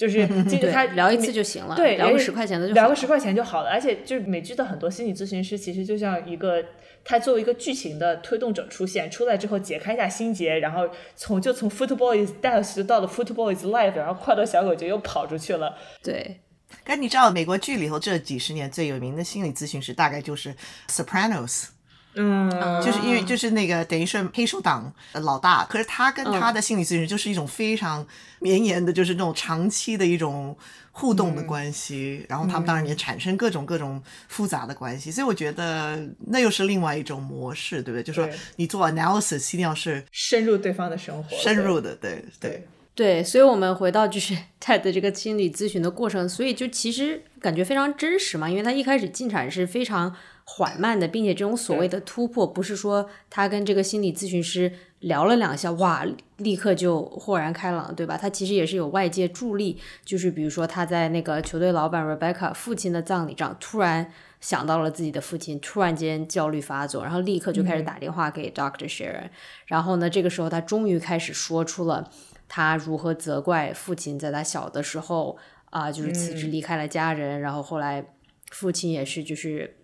[0.00, 3.68] 就是进去他聊一次就行了，对，聊个十块钱的就聊个十块钱就好了。
[3.68, 6.64] 而且就是美剧的很多心理咨询师，其实就像一个。
[7.02, 10.86] 他作为一个剧情的推动者出现，出来之后解开一下心结，然后
[11.16, 15.74] 从就从 Football is death 就到了 Football is life，然后快乐小狗就又跑出去了。
[16.02, 16.40] 对，
[16.84, 20.54] 但你知道美国剧里头这几十年最有名的心理咨询师大概就是
[20.90, 21.68] Sopranos。
[22.14, 22.50] 嗯，
[22.84, 28.04] 就是因为就是那个等于是黑手党老大，可是他跟他的心理咨询师就是一种非常
[28.40, 30.56] 绵延的，就是那种长期的一种
[30.90, 38.02] 互动的关系，然后他们当然也产生各种各种复杂的关系，所以我觉得那又是另外一种模式，对不对？
[38.02, 42.66] 就是说你做 analysis 一定要是深入对方的生活，深入的，对对。
[42.92, 50.14] 对，所以，我们回到就是 TED 这个心理咨询的过程，所以就其实感觉非常真实嘛，因为他一开始进展是非常
[50.52, 56.04] 缓慢的，并且这种所谓的突破，不是说他跟这个心理咨询师聊了两下，哇，
[56.38, 58.16] 立刻就豁然开朗，对吧？
[58.16, 69.28] 他其实也是有外界助力，就是比如说他在那个球队老板 Rebecca 父亲的葬礼上，突然想到了自己的父亲，突然间焦虑发作，然后立刻就开始打电话给 Doctor Sharon，
[69.66, 72.10] 然后呢，这个时候他终于开始说出了。
[72.52, 78.04] 他如何责怪父亲在他小的时候啊，就是辞职离开了家人，然后后来
[78.50, 79.76] 父亲也是就是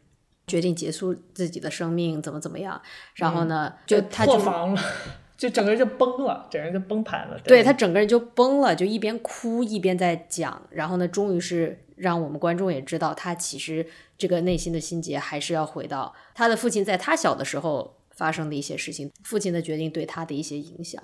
[0.47, 2.81] 决定结束自己的生命，怎么怎么样？
[3.15, 4.83] 然后呢，就他就防了，
[5.37, 7.39] 就整个人就崩了，整个人就崩盘了。
[7.45, 10.63] 对他整个人就崩了，就一边哭一边在讲。
[10.71, 13.87] 然后呢，终于是让我们观众也知道，他其实
[14.17, 21.03] 这个内心的心结还是要回到他的父亲在他小的时候发生的一些事情，父亲的决定对他的一些影响。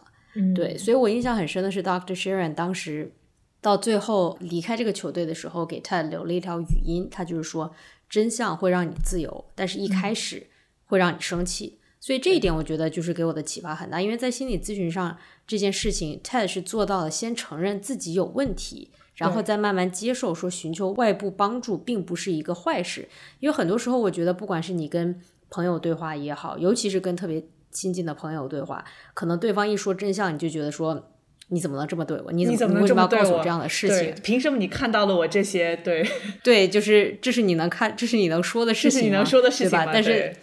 [0.55, 2.17] 对，所以我印象很深的是，Dr.
[2.17, 3.13] Sharon 当时
[3.61, 7.71] 到最后离开这个球队的时候，给 Ted 留了一条语音，他就是说，
[8.13, 10.49] 真相会让你自由，但是一开始
[10.85, 11.79] 会让你生气。
[11.99, 23.09] 所以这一点我觉得就是给我的启发很大，因为在心理咨询上这件事情，Ted 是做到了先承认自己有问题，然后再慢慢接受说寻求外部帮助并不是一个坏事。
[23.41, 27.43] 因为很多时候我觉得，不管是你跟朋友对话也好，尤其是跟特别。
[27.75, 28.85] 亲近的朋友对话，
[29.15, 31.11] 可能对方一说真相，你就觉得说
[31.53, 32.33] 你怎么能这么对我？
[32.33, 34.15] 你怎么能这么告诉我这样的事情？
[34.23, 35.77] 凭什么你看到了我这些？
[35.77, 36.03] 对
[36.43, 39.91] 对，就是这是你能看，这是你能说的事情，你能说的事情吧？
[39.93, 40.35] 但是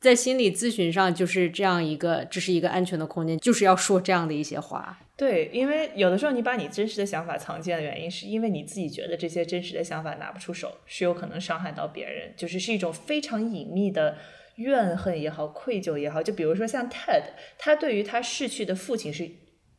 [0.00, 4.98] 在心理咨询上，就是这样一个，这是一个安全的空间，就是要说这样的一些话。
[5.16, 14.16] 对，因为有的时候你把你真实的想法藏进的原因，是因为你自己觉得这些真实的想法拿不出手，是有可能伤害到别人，就是是一种非常隐秘的。
[14.56, 17.24] 怨恨也好，愧疚也好，就比如说像 Ted，
[17.58, 19.28] 他对于他逝去的父亲是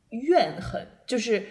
[0.10, 1.44] 怨恨，就是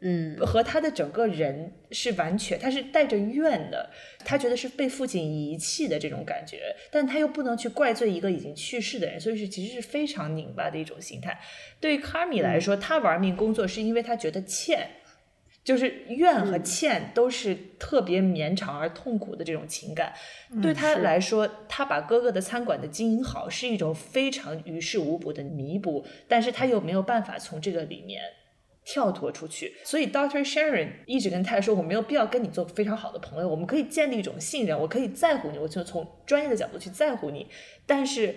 [0.00, 3.90] 嗯，和他的整个人是完全，他是带着怨的，
[4.24, 11.40] 他觉得是被父亲遗弃的这种感觉，但他又不能去怪罪一个已经去世的人，所以是其实是非常拧巴的一种心态。
[11.80, 14.86] 对于卡米来说，他玩命工作是因为他觉得欠。
[15.64, 20.12] 就是怨和歉都是特别绵长而痛苦的这种情感，
[20.62, 28.20] 对他来说，他把哥哥的餐馆的经营好是一种非常于事无补的弥补，但是他又没有办法从这个里面
[28.84, 29.74] 跳脱出去。
[29.84, 37.46] 所以，Doctor Sharon 一直跟他说：“我没有必要跟你做非常好的朋友，我们可以建立一种信任，我可以在乎你，我就从专业的角度去在乎你，
[37.86, 38.34] 但是。”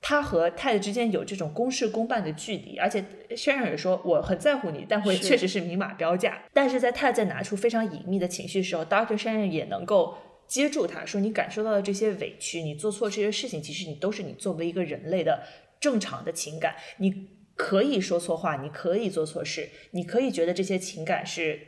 [0.00, 3.04] 他和泰德之间有这种公事公办的距离，而且
[3.36, 6.44] 轩然也说我很在乎你，但会确实是明码标价。
[6.52, 15.42] 但是在泰在拿出非常隐秘的情绪的时候，Doctor 轩然也能够接住他，说你感受到的这些委屈，你做错这些事情，其实你都是你作为一个人类的
[15.80, 16.76] 正常的情感。
[16.98, 21.60] 你可以说错话，你可以做错事，你可以觉得这些情感是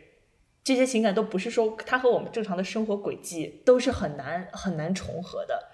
[0.62, 5.68] 这些情感都不是说它和我们正常的生活轨迹都是很难很难重合的。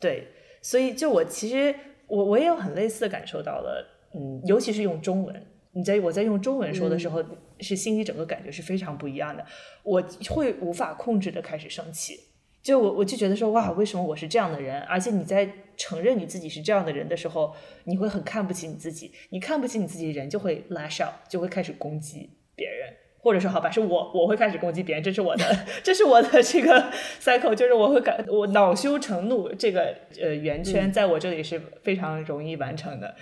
[0.00, 1.72] 对，所以就我其实。
[2.10, 7.24] 我我也有很类似的感受到了，嗯，尤其是用中文，你在我在用中文说的时候，
[7.60, 9.44] 是心里整个感觉是非常不一样的。
[9.82, 12.18] 我会无法控制的开始生气，
[12.62, 14.80] 就我我就觉得说哇，为什么我是这样的人？
[14.82, 17.54] 而且你在承认你自己是这样的人的时候，
[17.84, 22.92] 你会很看不起你自己，你看不起你自己，人就会 lash out，就会开始攻击别人。
[23.22, 25.44] 或者说，好吧，是我我会开始攻击别人，这是我的，
[25.82, 26.90] 这是我的这个
[27.20, 33.14] cycle，就是我会感我恼羞成怒这个呃圆圈，在我这里是非常容易完成的。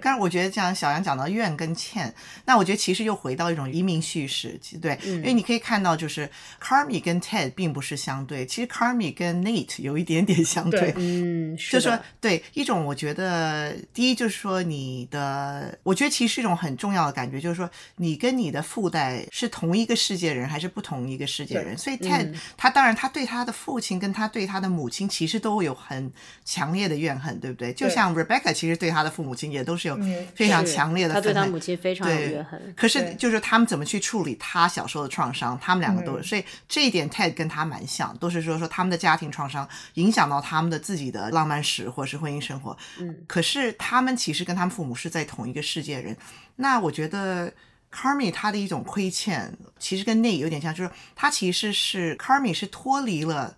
[0.00, 2.12] 刚才我觉得像小杨讲到怨跟欠，
[2.44, 6.28] 那我觉得其实又回到一种移民叙事，对，因为你可以看到就是
[6.60, 26.12] Carmi 跟 Ted 并不是相对，其实 Carmi 跟 Nate 有一点点相对，嗯，就是说对一种我觉得第一就是说你的，我觉得其实是一种很重要的感觉，就是说你跟你的父代是同一个世界人还是不同一个世界人，所以 Ted 他当然他对他的父亲跟他对他的母亲其实都有很
[26.44, 27.72] 强烈的怨恨，对不对？
[27.72, 29.83] 就像 Rebecca 其实对他的父母亲也都是。
[29.88, 29.98] 有
[30.34, 32.74] 非常强烈的，他对他母亲非常有怨恨。
[32.76, 42.76] 可是就是他们怎么去处理他小时候的创伤，他们两个都，所以这一点 Ted 跟他蛮像，都是说说他们的家庭创伤影响到他们的自己的浪漫史或者是婚姻生活。
[42.98, 46.16] 嗯，可是他们其实跟他们父母是在同一个世界人。
[46.56, 47.52] 那我觉得
[47.92, 53.56] Carmi 他的一种亏欠，其实跟那有点像，就是他其实是 Carmi 是脱离了。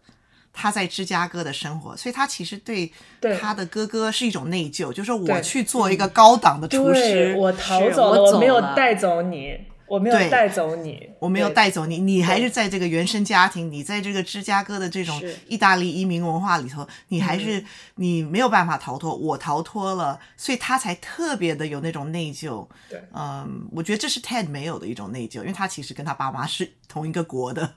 [0.59, 2.91] 他在芝加哥的生活，所以他其实对
[3.39, 9.59] 他的哥哥是一种内疚，就是我去做一个高档的厨师，我逃走了，我没有带走你。
[9.89, 17.65] 我没有带走你，我没有带走你，你还是在这个原生家庭，你在这个芝加哥的这种意大利移民文化里头，你还是
[17.95, 22.67] 你没有办法逃脱，我逃脱了，所以他才特别的有那种内疚。
[22.89, 27.75] 对，嗯，我觉得这是 Ted 没有的一种内疚，因为他其实跟他爸妈是同一个国的，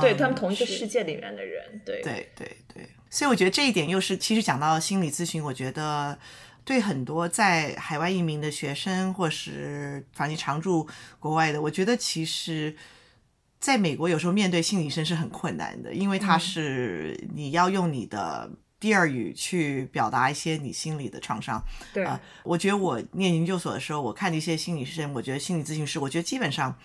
[0.00, 6.18] 对他们同一个世界里面的人，对，对，对，对，所以我觉得这一点又是，其实讲到心理咨询，我觉得。
[6.66, 10.84] 对很多在海外移民的学生，或是反正常住
[11.20, 12.74] 国外的，我觉得其实
[13.60, 18.50] 在美国有时候面对心理医生是很困难的，因为他是你要用你的
[18.80, 21.62] 第二语去表达一些你心里的创伤。
[21.94, 26.76] 对啊，我觉得我念研究所的时候，我看一些心理医生，我觉得心理咨询师，我觉得基本上，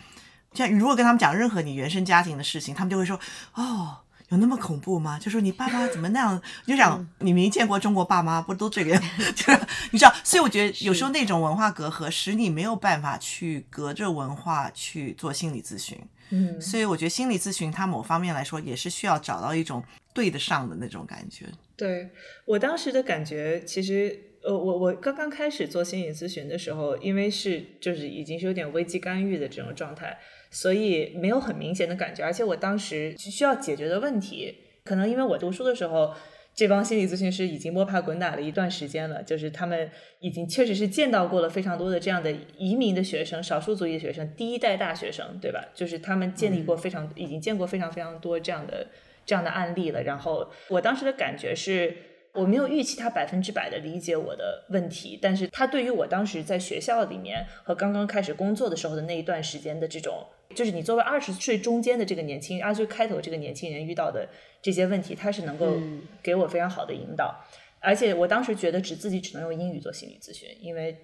[0.54, 3.20] 像如果跟他们讲任何你原生家庭的事情，他们就会说
[3.56, 4.01] 哦。
[4.32, 5.20] 有那么恐怖吗？
[5.20, 6.42] 就说你爸妈怎么那样？
[6.66, 9.04] 就想你没见过中国爸妈不都这个样？
[9.36, 9.60] 就是
[9.92, 16.00] 你知道，所以我觉得有时候那种文化隔阂使你没有办法去隔着文化去做心理咨询。
[16.30, 21.46] 嗯，所以我觉得心理咨询它某方面来说也是需要找到一种对得上的那种感觉。
[21.76, 22.10] 对
[22.46, 30.18] 我当时的感觉，其实呃，我我刚刚开始做心理咨询的时候，因为是就是已经是有点危机干预的这种状态。
[30.52, 36.14] 所以没有很明显的感觉，而且我当时需要解决的问题，可能因为我读书的时候，
[36.54, 39.90] 这帮心理咨询师已经摸爬滚打了一段时间了，就是他们
[40.20, 45.64] 已经确实是见到过了非常多的这样的移民的学生、少数族裔的学生、第一代大学生，对吧？
[45.74, 48.88] 就是他们建立过非常，已经见过非常非常多这样的
[49.26, 50.04] 这样的案例了。
[50.04, 51.96] 然后我当时的感觉是，
[52.34, 60.26] 我没有预期他百分之百的理解我的问题，但是他对于我当时在学校里面和刚刚开始工作的时候的那一段时间的这种。
[60.54, 64.28] 就是你作为二十岁中间的这个年轻，二十岁开头这个年轻人遇到的
[64.62, 65.78] 这些问题，他是能够
[66.22, 67.34] 给我非常好的引导。
[67.80, 70.98] 而且我当时觉得只自己只能用英语做心理咨询，因为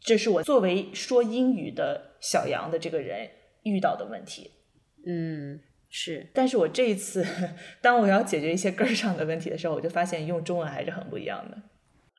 [0.00, 3.30] 这是我作为说英语的小杨的这个人
[3.62, 4.50] 遇到的问题。
[5.06, 5.60] 嗯，
[5.90, 6.30] 是。
[6.32, 7.26] 但是我这一次，
[7.82, 11.60] 当我要解决一些根儿上的问题的时候，我就发现用中文还是很不一样的。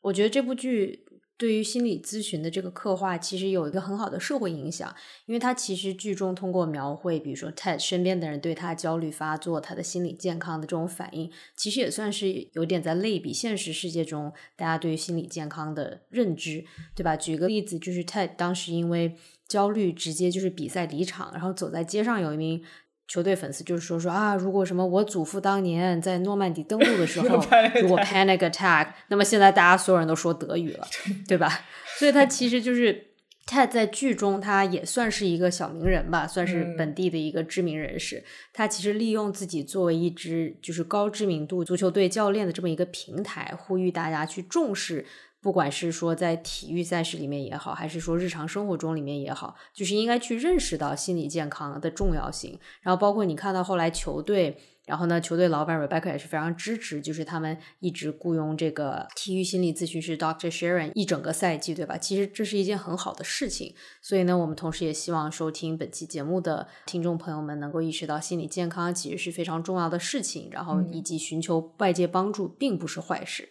[0.03, 1.07] 我觉得这部剧。
[1.37, 4.95] 对于心理咨询的这个刻画，其实有一个很好的社会影响，
[5.25, 16.63] 因为它其实剧中通过描绘，比如说 Ted 身边的人对他焦虑发作、他的心理健康的这种反应，其实也算是有点在类比现实世界中大家对于心理健康的认知，
[16.95, 17.17] 对吧？
[17.17, 19.15] 举个例子，就是 Ted 当时因为
[19.47, 22.63] 焦虑，直接就是比赛离场，然后走在街上，有一名。
[23.11, 27.43] 球队粉丝就是说说啊，如果什么我祖父当年在诺曼底登陆的时 候，
[27.81, 30.87] 如果 panic attack，那么现在大家所有人都说德语了，
[31.27, 31.65] 对吧？
[31.99, 33.07] 所以他其实就是
[33.45, 38.23] Ted 在剧中他也算是一个小名人吧，算是本地的一个知名人士。
[38.53, 45.05] 他其实利用自己作为一支就是高知名度足球队教练的这么一个平台，呼吁大家去重视。
[45.41, 52.59] 不管是说在体育赛事里面也好，还是说日常生活中里面也好，就是应该去认识到心理健康的重要性。
[52.81, 60.51] 然后包括你看到后来球队，然后呢，球队老板 Rebecca 也是非常支持，就是他们一直雇佣这个体育心理咨询师 Dr.
[60.51, 61.97] Sharon 一整个赛季，对吧？
[61.97, 63.73] 其实这是一件很好的事情。
[63.99, 73.49] 所以呢，我们同时也希望收听本期节目的听众朋友们能够意识到心理健康其实是非常重要的事情，然后以及寻求外界帮助并不是坏事。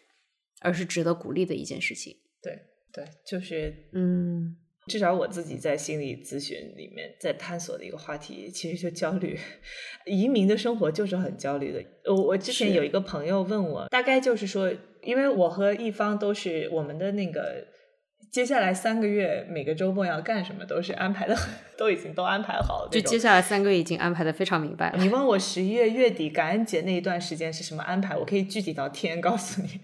[0.60, 2.16] 而是值得鼓励的一件事情。
[2.42, 2.58] 对
[2.92, 4.56] 对，就是嗯，
[4.86, 9.38] 至少我自己在心理咨询里面在探索的一个话题，其实就焦虑。
[10.06, 11.84] 移民的生活就是很焦虑的。
[12.06, 17.66] 我我之前有一个朋友问我，大概就是说，因为我和一方都是我们的那个。
[18.30, 21.36] 接下来三个月，每个周末要干什么都是安排的，
[21.76, 22.88] 都已经都安排好了。
[22.92, 24.98] 就接下来三个月已经安排的非常明白了。
[25.02, 29.80] 你问我十一月月底感恩节那一段时间是什么安排，我可以具体到天告诉你。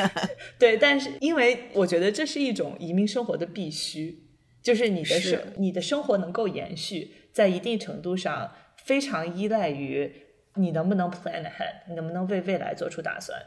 [0.58, 4.30] 对，但是因为我觉得这是一种移民生活的必须，
[4.62, 10.10] 就是你的生你的生活能够延续，在一定程度上非常依赖于
[10.54, 13.38] 你能不能 plan ahead，你能不能为未来做出打算，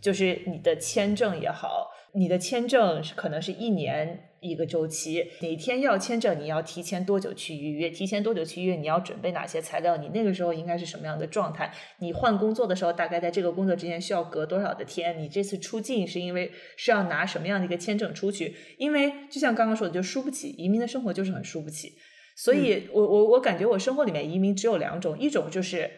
[0.00, 1.92] 就是你的签证也好。
[2.14, 7.90] 你的签证是可能是一年一个周期，哪天要签证，你要提前多久去预约？
[7.90, 8.74] 提前多久去预约？
[8.74, 9.96] 你要准备哪些材料？
[9.96, 11.72] 你那个时候应该是什么样的状态？
[11.98, 15.18] 你换工作的时候，大概在这个工作之间需要隔多少的天？
[15.22, 18.56] 你这次出境是因为是要拿什么样的一个签证出去？
[18.78, 21.92] 因为就像刚刚说的，就输不起，移民的生活就是很输不起。
[22.36, 25.90] 所以我我我感觉我生活里面移民只有两种，一种就是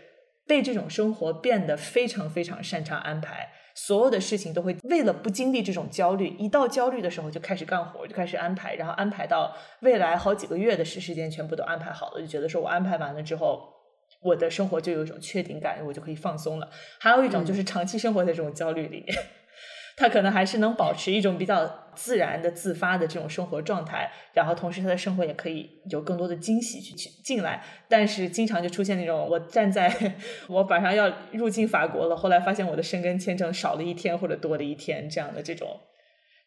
[0.46, 3.48] 被这种生活变得非常非常擅长安排。
[3.74, 13.68] 所有的事情都会为了不经历这种焦虑，一到焦虑的时候就开始干活，就开始安排，然后安排到未来好几个月的时时间全部都安排好了，就觉得说我安排完了之后，
[14.20, 16.68] 我的生活就有一种确定感，我就可以放松了。
[17.00, 19.16] 还有一种就是长期生活在这种焦虑里面，
[20.02, 27.62] 他可能还是能保持一种比较自然的、自发的这种生活状态，然后同时他的生活也可以有更多的惊喜去去进来。
[27.88, 29.94] 但是经常就出现那种，我站在
[30.48, 35.68] 我马上要入境法国了，后来发现我的申根签证少了一天或者多了一天这样的这种。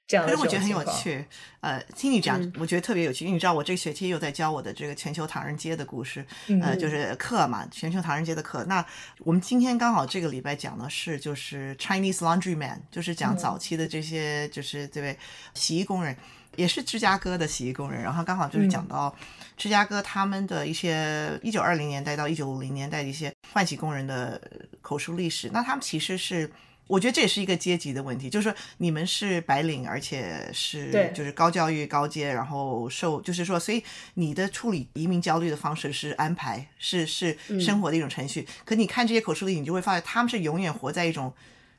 [0.07, 1.25] 可是我觉得很有趣，
[1.61, 3.25] 呃，听你讲，我觉得特别有趣。
[3.25, 6.23] 因为你知道，我这个学期又在教我的这个全球唐人街的故事，
[6.61, 8.63] 呃，就是课嘛，全球唐人街的课。
[8.65, 8.85] 那
[9.19, 15.17] 我们今天刚好这个礼拜讲的是，就是 Chinese Laundry Man，就是讲早期的这些，就是这位
[15.55, 16.15] 洗衣工人，
[16.55, 18.03] 也是芝加哥的洗衣工人。
[18.03, 19.15] 然后刚好就是讲到
[19.57, 24.39] 芝加哥他们的一些一九二零年代到一九五零年代的一些换洗工人的
[24.83, 25.49] 口述历史。
[25.51, 26.47] 那他们其实是。
[26.87, 33.83] 我觉得这也是一个阶级的问题，就是说你们是白领，而且是就是高教育、高阶，然后受就是说，所以
[34.13, 38.47] 你的处理移民焦虑的方式是安排，是是生活的一种程序。
[38.63, 41.33] 可你看这些口述历，你就会发现他们是永远活在一种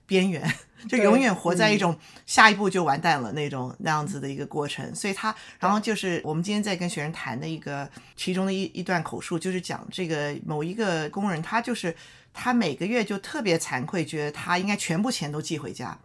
[0.07, 0.43] 边缘，
[0.89, 1.97] 就永远活在一种
[2.27, 4.93] 下一步就完蛋了那种那样子的一个过程。
[4.93, 11.95] 所以他，然后就是我们今天在跟学生谈的一个其中的一一段口述，就是讲这个某一个工人，他就是。
[12.39, 15.99] 他每个月就特别惭愧，觉得他应该全部钱都寄回家，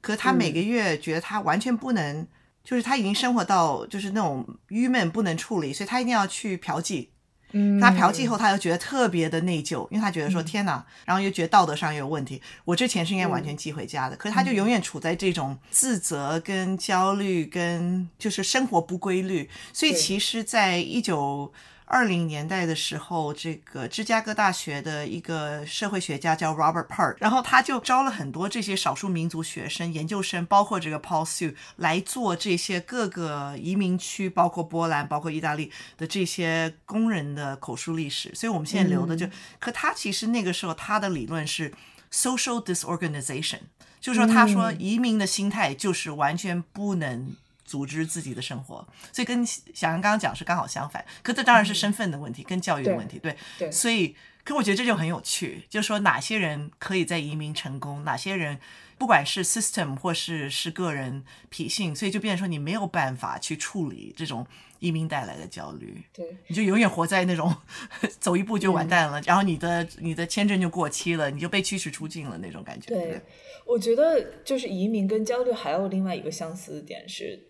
[0.00, 2.26] 可他每个月觉得他完全不能，
[2.64, 7.08] 就是他已经生活到就是那种郁闷不能处理，所以他一定要去嫖妓。
[7.52, 21.52] 嗯，他嫖妓后他又觉得特别的内疚，因为他觉得说天哪，然后又觉得道德上也有问题，我这钱是应该完全寄回家的，可是他就永远处在这种自责跟焦虑跟就是生活不规律，所以其实，在一九。
[21.88, 38.34] 二零年代的时候，这个芝加哥大学的一个社会学家叫 Robert Park，然后他就招了很多这些少数民族学生、研究生，包括这个 Paul Su 来做这些各个移民区，包括波兰、包括意大利的这些工人的口述历史。
[38.34, 39.28] 所以我们现在留的就，
[39.60, 41.72] 可他其实那个时候他的理论是
[42.12, 43.60] social disorganization，
[44.00, 47.36] 就是说他说移民的心态就是完全不能。
[47.66, 51.04] 组织自己的生活，所以跟小杨刚刚讲是刚好相反。
[51.22, 53.18] 可这当然是身份的问题，跟教育的问题。
[53.18, 53.70] 对对。
[53.70, 54.14] 所以，
[54.44, 58.58] 可我觉得这就很有趣，就是说哪些人可以在移民成功，哪些人
[58.96, 64.46] 不管是 system 或是是个人脾性，所以就变成说你没有办法去处理这种
[64.78, 66.00] 移民带来的焦虑。
[66.12, 66.24] 对。
[66.46, 67.54] 你就永远活在那种
[68.20, 72.94] 走一步就完蛋了，然后你的你的签证就过期了，你就被驱使出境了那种感觉。
[72.94, 73.20] 对。
[73.66, 77.45] 我觉得就是移民跟焦虑还有另外一个相似的点是。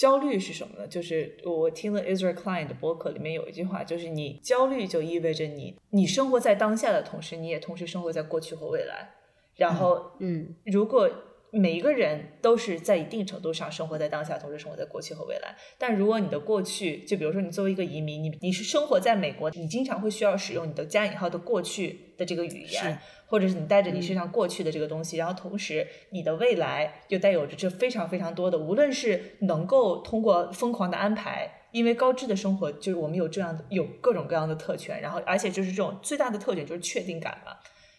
[0.00, 0.88] 焦虑是什么呢？
[0.88, 9.10] 就是我听了 Israel Klein 的博客里面有一句话，就是你焦虑就意味着你你生活在当下的同时，你也同时生活在过去和未来。
[9.56, 11.06] 然后，嗯，如果
[11.52, 15.54] 每一个人都是在一定程度上生活在当下，同时生活在过去和未来。
[15.78, 22.98] 但如果你的过去，就比如说你作为一个移民，你你是生活在美国，你经常会需要使用你的加引号的过去的这个语言。
[23.26, 37.52] 或者是你带着你身上过去的这个东西，然后同时你的未来又带有着这非常非常多的，无论是能够通过疯狂的安排，因为高知的生活就是我们有这样的有各种各样的特权，然后而且就是这种最大的特点就是确定感嘛。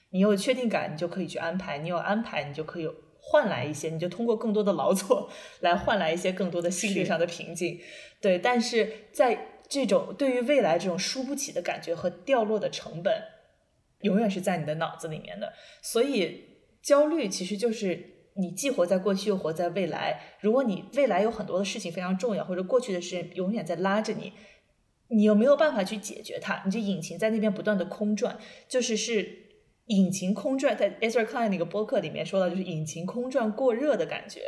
[0.10, 2.90] 你有确定感，你就可以去安排；你有安排，你就可以
[3.32, 7.80] 换来一些，你就通过更多的劳作来换来一些更多的心理上的平静。
[8.20, 13.24] 对，但是在这种对于未来这种输不起的感觉和掉落的成本。
[14.02, 15.54] 永远是在你的脑子里面的，
[15.84, 16.44] 所以
[16.82, 18.04] 焦虑其实就是
[18.34, 20.20] 你既活在过去又活在未来。
[20.40, 24.34] 如果你未来有很多的事情非常重要，或者过去的事情永远在拉着你，
[25.10, 29.41] 你又没有办法去解决它，你就引擎在那边不断的空转，就是是
[29.92, 30.76] 引擎空转。
[30.76, 34.42] 在 Ezra Klein 那个播客里面说到，就是引擎空转过热的感觉，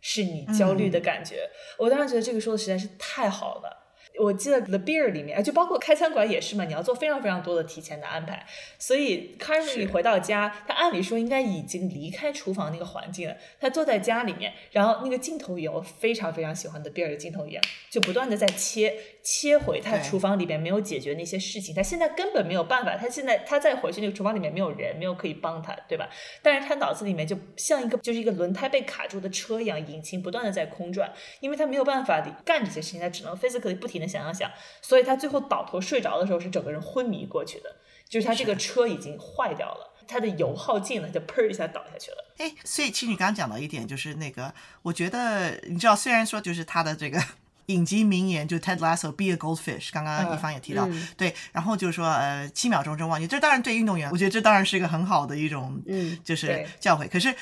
[0.00, 1.48] 是你焦虑的感觉。
[1.78, 3.87] 我当时觉得这个说的实在是太好了。
[4.18, 8.44] 我记得 The Beer 里面，就包括开餐馆也是嘛，你要做非常非常多的提前的安排。
[8.78, 13.36] 所以 c a r l y 回到家，他按理说应该已经离开厨房那个环境了。
[13.60, 18.92] 他坐在家里面，然后那个镜头语言，我非常非常喜欢的 Beer 的镜头语言，就不断的在切
[19.22, 21.72] 切回他厨房里面没有解决那些事情。
[21.72, 26.10] 他现在根本没有办法，他现在他再回去那个厨房里面没有人，没有可以帮他，对吧？
[26.42, 34.07] 但是他脑子里面就像一个就是一个轮胎被卡住的车一样，引擎不断的在空转，因为他没有办法干这些事情，他只能 physically 不停的。
[34.08, 37.76] 想想想，所以他最后倒头睡着的时候是整个人昏迷过去的，
[38.08, 42.24] 就是他这个车已经坏掉了，他的油耗尽了，就砰一下倒下去了。
[42.38, 47.20] 哎，所以其实你刚刚讲到一点，就是那个，我觉得你知道，虽然说就是他的这个
[47.66, 57.08] 影集名言，就 Ted Lasso，Be a Goldfish，刚刚一方也提到，对，然后就是说呃七秒钟就忘记，这当然对运动员，我觉得这当然是一个很好的一种，嗯，就是教诲。
[57.08, 57.34] 可是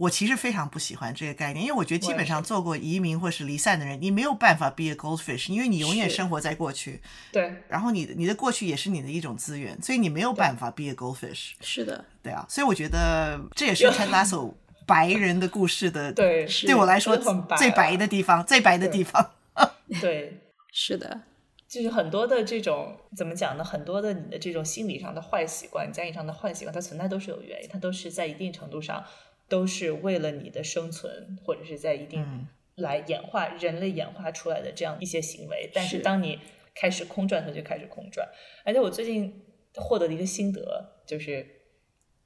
[0.00, 11.50] 我其实非常不喜欢这个概念，因为我觉得基本上做过移民或是离散的人，你没有办法 be a goldfish，因为你永远生活在过去，对，然后你你的过去也是你的一种资源，所以你没有办法 be a goldfish。
[11.60, 14.54] 是的，对啊，所以我觉得这也是 Ted Lasso
[14.86, 17.14] 白人的故事的， 对对我来说
[17.58, 19.32] 最白的地方，最白的地方。
[20.00, 20.40] 对，
[20.72, 21.20] 是的，
[21.68, 23.62] 就是很多的这种怎么讲呢？
[23.62, 29.04] 很多的你的这种心理上的坏习惯、家庭上的坏习惯，它存在都是有原因，它都是在一定程度上
[29.50, 35.68] 都是为了你的生存，或者是在一定嗯来演化、人类演化出来的这样一些行为。
[35.74, 36.38] 但是是当你
[36.74, 38.26] 开始空转，它就开始空转。
[38.64, 39.42] 而且我最近
[39.74, 41.44] 获得的一个心得就是，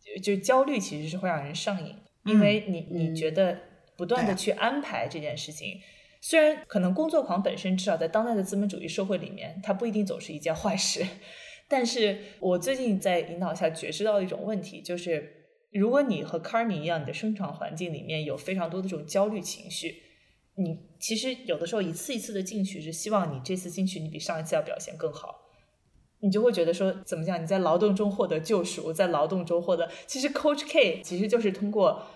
[0.01, 1.97] 就就焦虑其实是会让人上瘾，
[2.27, 3.59] 因为你你嗯觉得
[3.97, 5.81] 不断的去安排这件事情。
[6.21, 11.05] 虽然可能工作狂本身至少在当代的资本主义社会里面，它不一定总是一件坏事，
[11.69, 15.44] 但是我最近在引导下觉知到一种问题，就是
[15.79, 20.03] 如果你和 Carmi 一样，你的生长环境里面有非常多的这种焦虑情绪，
[20.55, 25.41] 你其实有的时候一次一次的进去是希望你这次进去你比上一次要表现更好。
[26.21, 27.43] 你就会觉得说，怎么讲？
[27.43, 29.91] 你在劳动中获得救赎，在劳动中获得。
[30.07, 32.07] 其实 Coach K 其实就是通过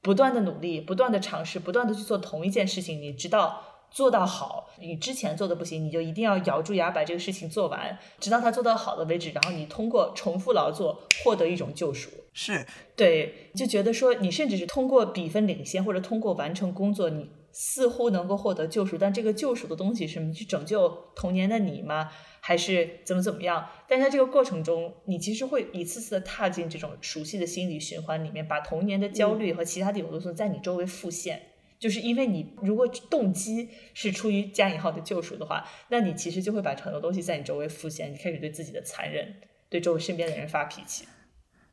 [0.00, 4.70] 不断的努力、不断的尝试、不断的去做同一件事情，你知道做到好。
[4.80, 9.30] 你之前做的不行，你就一定要咬住牙把这个事情做完，直到他做到好的为止。
[9.30, 12.08] 然后你通过重复劳作获得一种救赎。
[12.32, 20.32] 是，对，就觉得说你甚至是通过比分领先或者通过完成工作，你似乎能够获得救赎，但这个救赎的东西是你？
[20.32, 22.10] 去拯救童年的你吗？
[22.40, 23.68] 还是怎么怎么样？
[23.86, 31.42] 但是在这个过程中，你其实会一次次的踏进这种熟悉的心理循环里面，把童年的焦虑和其他的有毒素在你周围复现。
[31.78, 39.34] 就是因为你如果动机是出于加引号的救赎的话，那你其实就会把很多东西在你周围复现，你开始对自己的残忍，
[39.68, 41.04] 对周围身边的人发脾气。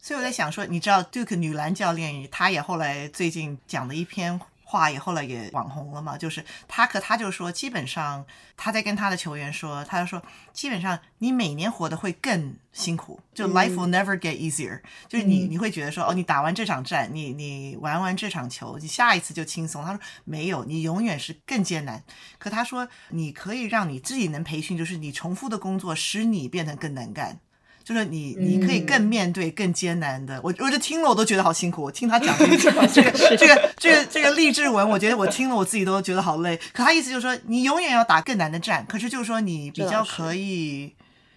[0.01, 6.17] 所以我在想说，你知道 Duke 女篮教练，她也后来最近讲了一篇话，也后来也网红了嘛。
[6.17, 10.23] 就是她可她就说，基本上她在跟她的球员说，她就说，
[10.53, 19.83] 基本上你每年活得会更辛苦，就 life will never get easier，、就是你你会觉得说，哦，你打完这场战，你你玩完这场球，你下一次就轻松。
[19.83, 22.01] 她说没有，你永远是更艰难。
[22.37, 27.41] 可她说，你可以让你自己能培训，就是你重复的工作使你变得更能干。
[27.89, 30.39] 就是你，你可以更面对更艰难的。
[30.43, 31.81] 我我就听了，我都觉得好辛苦。
[31.81, 36.55] 我听他讲 这个这个这个这个这个这个励志文，我觉得我听了我自己都觉得好累。
[36.71, 40.93] 可他意思就是说，你永远要打更难的战，可是就是说你比较可以，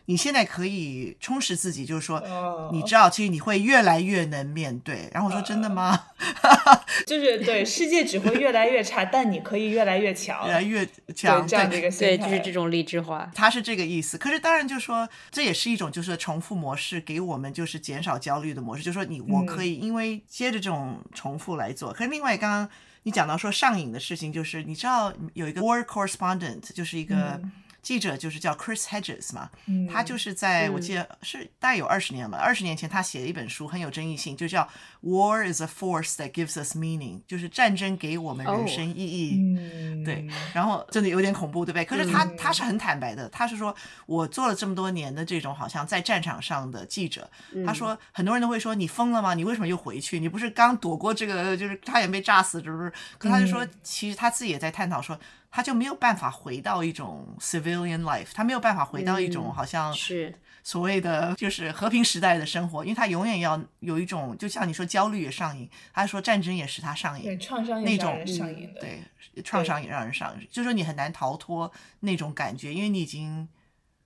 [0.07, 5.09] 你现在可以充实自己，就是说哦你知道，其实你会越来越能面对。
[5.13, 6.07] 然后我说真的吗？
[7.07, 13.31] 就是对世界只会越来越差，但你可以越来越强， 越来越对强，这样的一个心对，就是这种励志化。
[13.35, 21.93] 他是这个意思，可是当然就是说，这也是一种就是重复模式，给我们就是减少焦虑的模式，就是说你我可以因为接着这种重复来做。
[21.93, 22.69] 可是另外刚刚
[23.05, 27.41] 你讲到说上瘾的事情，就是你知道有一个 war correspondent，就是一个
[27.83, 34.69] 记者，就是叫 Chris Hedges 嘛，嗯他就是在我记得是大概有二十年了，二十年前他写了一本书很有争议性，就叫
[35.03, 39.41] War is a force that gives us meaning，就是战争给我们人生意义。
[39.41, 41.85] 嗯，对，然后真的有点恐怖，对不对？
[41.85, 43.75] 可是他、嗯他是很坦白的，他是说
[44.07, 47.29] 我做了这么多年的这种好像在战场上的记者，
[47.67, 49.35] 他说很多人都会说你疯了吗？
[49.35, 50.21] 你为什么又回去？
[50.21, 52.93] 你不是刚躲过这个，就是差点被炸死，是不是？
[53.19, 55.19] 可他就说，其实他自己也在探讨说，
[55.55, 60.35] 他就没有办法回到一种 civilian life，他没有办法回到一种好像是，
[60.65, 71.71] 所谓的就是和平时代的生活，因为他永远要有一种，就像你说焦虑也上瘾，他说战争也使他上瘾对，，创伤也那种是让人上瘾的，对，创伤也让人上瘾，就是说你很难逃脱
[72.01, 73.47] 那种感觉，因为你已经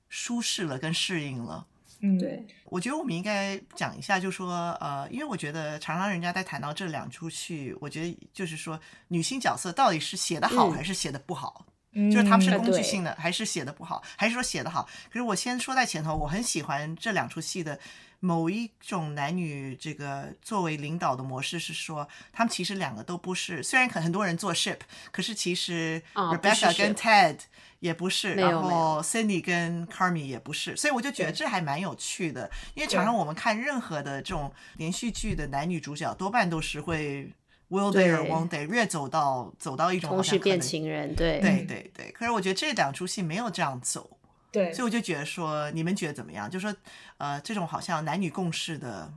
[0.08, 1.68] 舒适了跟适应了。
[2.00, 8.78] 嗯，对，我觉得我们应该讲一下，就说呃，因为我觉得常常人家在谈到这两出戏，我觉得就是说
[9.08, 10.72] 女性角色到底是写的好嗯。
[10.72, 11.66] 还是写的不好。
[11.98, 14.86] 嗯，就是他们是工具性的，还是写的不好，还是说写的好？
[15.10, 17.80] 可是我先说在前头，我很喜欢这两出戏的
[18.26, 24.78] 某一种男女这个作为领导的模式，是说他们其实两个都不是，虽然很很多人做 ship，
[25.12, 27.38] 可是其实 Rebecca 跟 Ted
[27.78, 37.32] 也不是，然后 Cindy 跟 Carmi 也不是，所以我就觉得这还蛮有趣的，因为常常我们看任何的这种连续剧的男女主角，多半都是会
[37.70, 44.15] will they won't they，越走到走到一种好同时变情人，对，对对对，可是我觉得这两出戏没有这样走，
[44.56, 46.50] 对所以我就觉得说，你们觉得怎么样？
[46.50, 46.74] 就说
[47.18, 49.12] 呃，这种好像男女共事的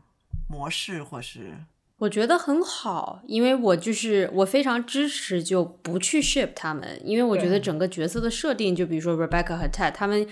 [0.49, 1.53] 模式，或是
[1.99, 10.27] 我觉得很好，因为我就是我非常支持就不去 ship 他们，因为我觉得整个角色的设定，就比如说 Rebecca 和 Ted，他们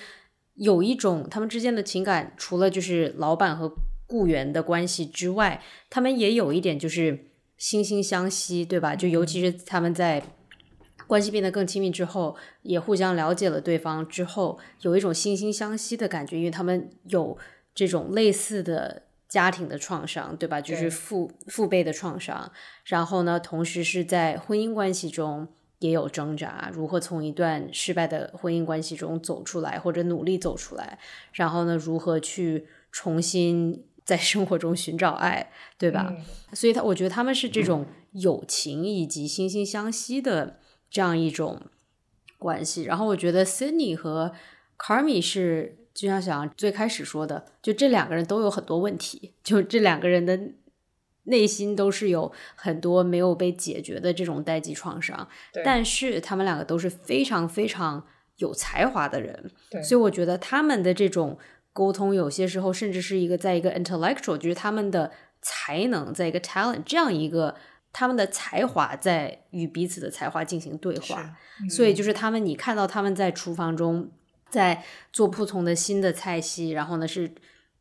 [0.56, 3.76] 有一种他们之间的情感，除了就是老板和
[4.08, 8.96] 雇员的关系之外，他们也有一点就是惺惺相惜，对吧？
[8.96, 10.24] 就尤其是他们在
[11.08, 17.38] 关系变得更亲密之后，也互相了解了对方之后，有一种惺惺相惜的感觉，因为他们有
[17.74, 20.62] 这种类似的家庭的创伤，对吧？
[20.62, 22.52] 就是父父辈的创伤，
[22.86, 25.48] 然后呢，同时是在婚姻关系中
[25.80, 31.00] 也有挣扎，如何从一段失败的婚姻关系中走出来，或者努力走出来，
[31.34, 33.84] 然后呢，如何去重新。
[34.08, 36.16] 在生活中寻找爱，对吧？
[36.54, 41.62] 所以，他我觉得他们是这种友情以及惺惺相惜的这样一种
[42.38, 42.84] 关系。
[42.84, 44.34] 然后，我觉得 Sydney 和
[44.78, 50.40] Carmi 是就像小杨最开始说的，就这两个人都有很多问题， 就这两个人的
[51.24, 55.28] 内心都是有很多没有被解决的这种代际创伤。
[55.64, 58.06] 但是，他们两个都是非常非常
[58.38, 59.52] 有才华的人，
[59.84, 61.38] 所以我觉得他们的这种。
[61.74, 65.12] 沟通有些时候甚至是一个在一个 intellectual，就是他们的
[65.44, 67.54] 才能在一个 talent 这样一个
[67.92, 71.38] 他们的才华在与彼此的才华进行对话，
[71.70, 74.12] 所以就是他们你看到他们在厨房中
[74.50, 77.32] 在做不同的新的菜系，然后呢是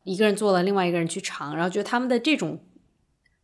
[0.03, 2.59] 一个人做了，另外一个人去尝，然后觉得他们的这种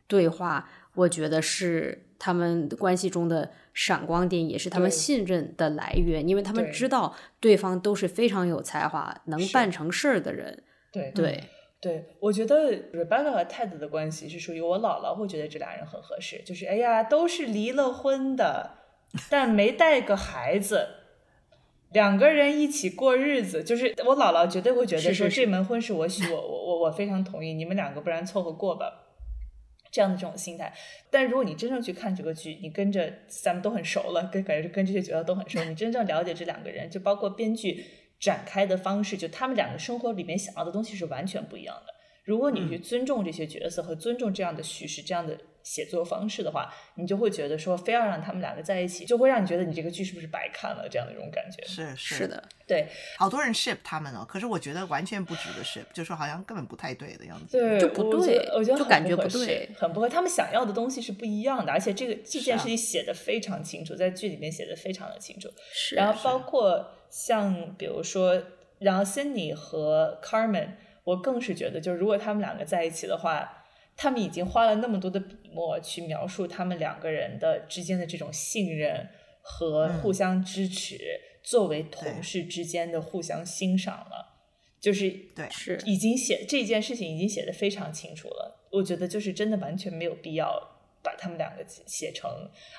[0.06, 3.52] 对话，我觉得是他们关系中的。
[3.76, 10.62] 闪光点也是他们信任的来源，因为他们知道对方都是非常有才华、能办成事儿的人。
[10.92, 11.48] 对对对，
[12.20, 18.70] 我觉得 Rebecca 和 Ted 的关系是属于我姥姥会觉得这俩人很合适，就是哎呀，都是离了婚的，
[19.30, 20.88] 但没带个孩子，
[21.92, 29.00] 两个人一起过日子，就是我姥姥绝对会觉得说这门婚是我许我我我我非常同意，你们两个不然凑合过吧。
[29.92, 30.74] 这样的这种心态，
[31.08, 37.84] 但如果你真正去看这个剧，你跟着咱们都很熟了，跟感觉跟这些角色都很熟，你真正了解这两个人，就包括编剧
[38.24, 41.92] 展开的方式，就他们两个生活里面想要的东西是完全不一样的。
[42.24, 45.38] 如果你去尊重这些角色和尊重这样的叙事，这样的。
[45.64, 51.64] 写作方式的话，你就会觉得说，非要让他们两个在一起，就会让你觉得你这个剧是不是白看了这样的一种感觉。
[51.64, 52.86] 是是的，对，
[53.16, 57.56] 好多人 ship 他们哦，可是我觉得完全不值得 ship，就说好像根本不太对的样子。
[57.58, 60.06] 对，就不对，我觉得就感觉不对，很不合。
[60.06, 65.48] 他们想要的东西是不一样的，而且这个这件事情写的非常清楚，在剧里面写的非常的清楚。
[65.72, 68.42] 是，然后包括像比如说，
[68.80, 70.70] 然后 Cindy 和 Carmen，
[71.04, 73.60] 我更是觉得，就是如果他们两个在一起的话。
[73.96, 79.08] 他们已经花了那么多的笔墨去描述他们两个人的之间的这种信任
[79.40, 80.98] 和互相支持，
[81.44, 84.34] 作为同事之间的互相欣赏了，
[84.80, 88.66] 就是对，是已经写这件事情已经写的非常清楚了。
[88.72, 90.73] 我觉得就是真的完全没有必要
[91.04, 92.28] 把他们两个写成，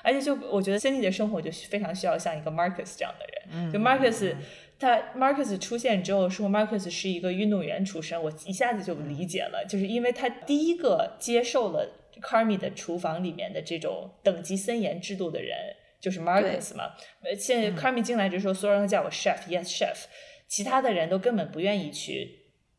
[0.02, 4.34] 而且就我觉得 Cindy 的生活就非常需要像一个 Marcus 这样的人，就 Marcus。
[4.78, 11.88] 他 Marcus 出现之后说，Marcus 是一个运动员出身，我一下子就理解了，就是因为他第一个接受了
[12.20, 15.56] Carmi 的厨房里面的这种等级森严制度的人，
[15.98, 16.90] 就是 Marcus 嘛。
[17.22, 19.96] 呃，现在 Carmi 进来就说，所有人都叫我 Chef，Yes Chef，
[20.46, 22.28] 其他的人都根本不愿意去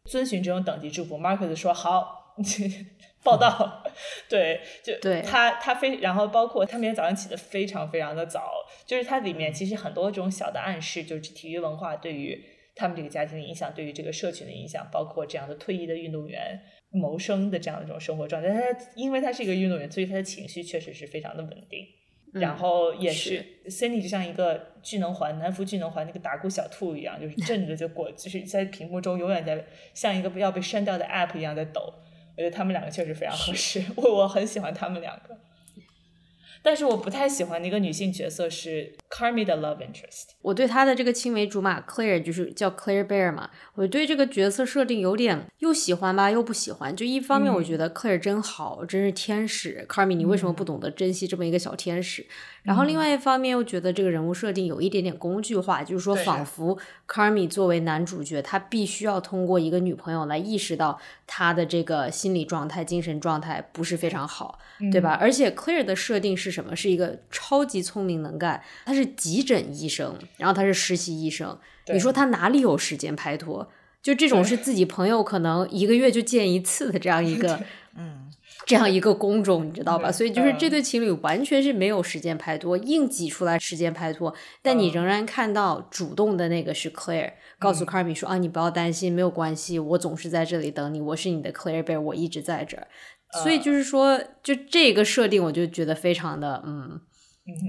[0.05, 1.17] 遵循这种等级制度。
[1.17, 2.16] Marcus 说好。
[3.23, 3.83] 报道，
[4.29, 8.51] 对，就他他非，然后包括他每天早上起的非常非常的早，
[8.85, 12.41] 就是它里面其实很多这种小的暗示，就是体育文化对于
[12.73, 16.57] 他们这个家庭的影响，对于这个社群的影响，包括这样的退役的运动员
[16.91, 18.49] 谋生的这样的一种生活状态。
[18.49, 18.61] 他
[18.95, 21.85] 因为他是一个运动员，所以他的情绪确实是非常的稳定。
[22.33, 31.93] 然后也是 Cindy 就像一个巨能环南孚巨能环那个打鼓小兔一样，就是 震着就过，就是在屏幕中永远在像一个要被删掉的 App 一样在抖。
[32.37, 35.35] 我觉得他们两个确实非常合适，我我很喜欢他们两个。
[36.61, 40.29] 但是我不太喜欢的一个女性角色是 Carmi 的 love interest。
[40.41, 46.95] 我对她的这个青梅竹马 Claire 就是叫 Claire Bear 嘛，我对这个角色设定有点又喜欢吧，又不喜欢。
[46.95, 49.85] 就一方面我觉得 Claire 真好，真是天使。
[49.89, 52.25] Carmi 你为什么不懂得珍惜这么一个小天使？
[52.63, 56.77] 然后另外一方面又觉得这个人物设定有一点点工具化，就是说仿佛
[57.07, 64.59] Carmi 作为男主角，他必须要通过一个女朋友来意识到他的这个心理状态、精神状态不是非常好，
[64.91, 65.17] 对吧？
[65.19, 66.75] 而且 Claire 的设定是什么？
[66.75, 71.57] 是一个超级聪明能干，他是急诊医生，然后他是实习医生。
[71.93, 73.69] 你说他哪里有时间拍拖？
[74.01, 77.61] 就这种是自己朋友可能一个月就见一次的这样一 个，
[77.95, 78.23] 嗯。
[78.65, 80.11] 这样一个工种，你知道吧？
[80.11, 84.33] 所以就是这对情侣完全是没有时间拍拖，硬挤出来时间拍拖。
[84.61, 92.87] 但你仍然看到主动的那个是 Claire，告诉 Carmi 说啊，你不要担心，没有关系，我总是在这里等你，我是你的 Claire Bear，我一直在这儿。
[93.43, 97.01] 所以就是说，就这个设定，我就觉得非常的嗯，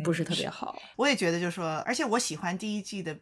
[0.03, 0.81] 不是特别好。
[0.97, 3.17] 我也觉得就是说，而且我喜欢第一季的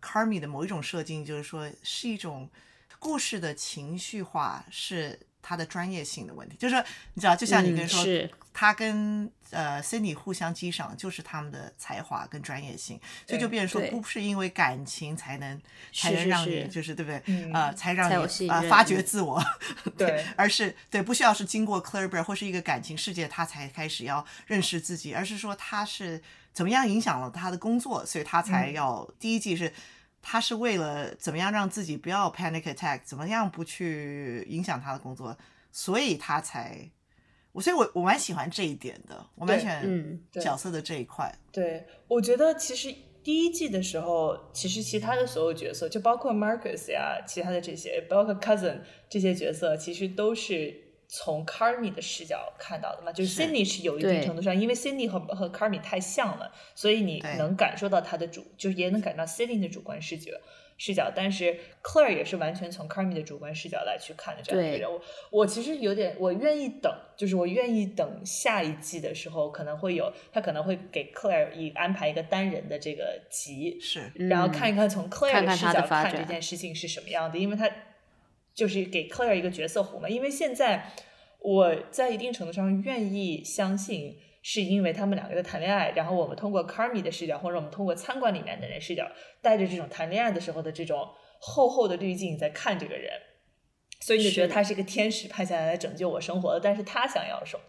[0.00, 2.50] Carmi 的某一种设定，就是说是一种
[2.98, 5.18] 故事的情绪化是。
[5.48, 6.84] 他的专业性的问题，就是说
[7.14, 8.28] 你知道，就像你跟说，是
[8.58, 15.60] 他跟呃 Cindy 互相激赏，就是他们的才华跟专业性，所以就变成说不是因为感情才能
[15.92, 17.22] 才能让你就是对不对？
[17.26, 19.44] 嗯呃，才让你呃发掘自我，
[19.98, 26.22] 对而是对不需要是经过 Claire Bear 或是一个感情世界，他才开始要认识自己，而是说他是
[26.54, 29.70] 怎么样影响了他的工作，所以他才嗯要、第一季是。
[30.28, 35.38] 他是为了怎么样让自己不要 panic attack，怎么样不去影响他的工作，
[35.70, 36.90] 所以他才
[37.56, 41.34] 我，所以我我蛮喜欢这一点的，我蛮喜欢嗯角色的这一块。
[41.50, 50.74] 对，我觉得其实第一季的时候，其实其他的所有角色，就包括 Marcus 呀，其他的这些，包括 Cousin 这些角色，其实都是
[51.08, 53.10] 从 Carmi 的视角看到的嘛。
[53.10, 60.38] 就是是 Cindy 是有一定程度上，因为 Cindy 和和 Carmi 太像了，所以你能感受到他的主，就是也能感到 Cindy 的主观视觉。
[60.78, 65.00] 视角，但是 Claire 也是完全从 Carmi 的主观视角来去看的这样一个人物。
[65.30, 77.70] 我其实有点，我愿意等，就是我愿意等下一季的时候，可能会有他可能会给 Claire 一安排一个单人的这个集，是，然后看一看从 Claire 看看视角看这件事情是什么样的，因为他
[78.54, 80.08] 就是给 Claire 一个角色弧嘛。
[80.08, 80.92] 因为现在
[81.40, 84.18] 我在一定程度上愿意相信。
[84.48, 89.10] 是因为他们两个在谈恋爱，然后我们通过 Carmi 的视角，或者我们通过餐馆里面的人视角，
[89.42, 91.08] 带着这种谈恋爱的时候的这种
[91.40, 93.10] 厚厚的滤镜在看这个人，
[93.98, 97.62] 所以你就觉得他是一个天使派下来来拯救我生活的，但是他想要什么？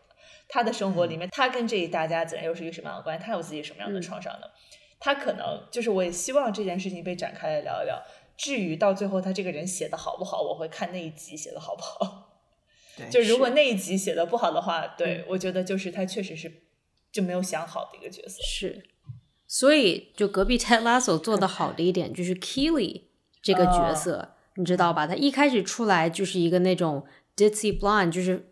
[0.48, 3.26] 他的生活里面，他跟这一大家子人又是一个什么样的关系？
[3.26, 4.46] 他有自己什么样的嗯创伤呢？
[5.00, 8.00] 他可能就是我也希望这件事情被展开来聊一聊。
[8.38, 12.44] 至于到最后他这个人写的好不好，我会看那一集写的好不好。
[12.96, 16.52] 对，就如果那一集写的不好的话，对我觉得就是他确实是
[17.18, 18.38] 就没有想好的一个角色。
[18.44, 18.84] 是，
[19.48, 23.02] 所以就隔壁 Ted Lasso 做的好的一点就是 Keely
[23.42, 25.08] 这个角色，你知道吧？
[25.08, 27.04] 他一开始出来就是一个那种
[27.36, 28.52] ditzy blonde，就是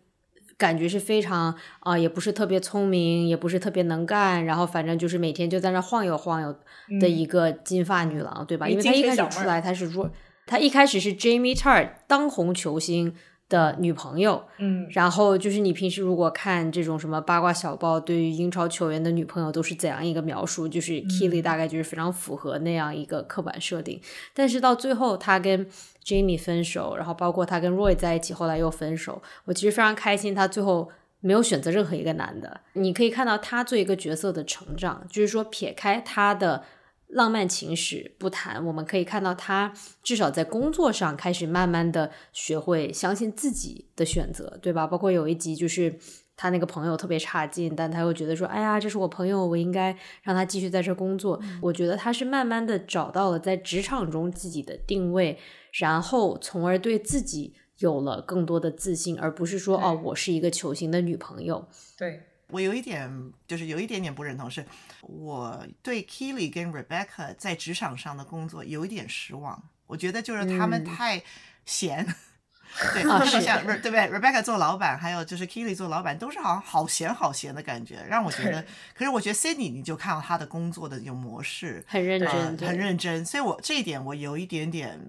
[0.56, 6.52] 感觉是非常啊、也不是特别聪明，也不是特别能干，然后反正就是每天就在那晃悠晃悠
[7.00, 8.68] 的一个金发女郎，对吧？
[8.68, 10.10] 因为她一开始出来，她是弱，
[10.46, 13.14] 她一开始是 Jamie Tart 当红球星
[13.48, 20.66] 的女朋友，嗯，然后就是你平时如果看这种什么八卦小报，对于英超球员的女朋友都是怎样一个描述？
[20.66, 24.00] 就是 Keely 大概就是非常符合那样一个刻板设定。
[24.34, 25.66] 但是到最后，他跟
[26.04, 29.22] Jamie 分手，然后包括他跟 Roy 在一起，后来又分手。
[29.44, 30.90] 我其实非常开心，他最后
[31.20, 32.60] 没有选择任何一个男的。
[32.72, 36.64] 你可以看到他做一个角色的成长，就是说撇开他的。
[37.08, 39.72] 浪漫情史不谈，我们可以看到他
[40.02, 44.86] 至少在工作上开始慢慢的学会相信自己的选择，对吧？
[44.86, 45.98] 包括有一集就是
[46.36, 51.40] 他那个朋友特别差劲，但他又觉得说，哎呀，这是我朋友，我应该让他继续在这工作。
[51.62, 55.38] 我觉得他是慢慢的找到了在职场中自己的定位，
[55.72, 61.66] 然后从而对自己有了更多的自信，而不是说哦，我是一个球星的女朋友。
[61.96, 64.64] 对，我有一点就是有一点点不认同，是
[65.02, 69.62] 我对 Kelly 跟 Rebecca 在职场上的工作有一点失望。
[69.86, 71.22] 我觉得就是他们嗯太
[71.64, 72.04] 闲，
[72.92, 78.64] 对，啊是像对不对？Rebecca 做老板，还有就是 Kelly 做老板，都是好像好闲好闲的感觉，让我觉得。
[78.94, 85.00] 可是我觉得 Cindy 你就看到他的工作的有模式，很认真，呃，很认真，所以我这一点我有一点点，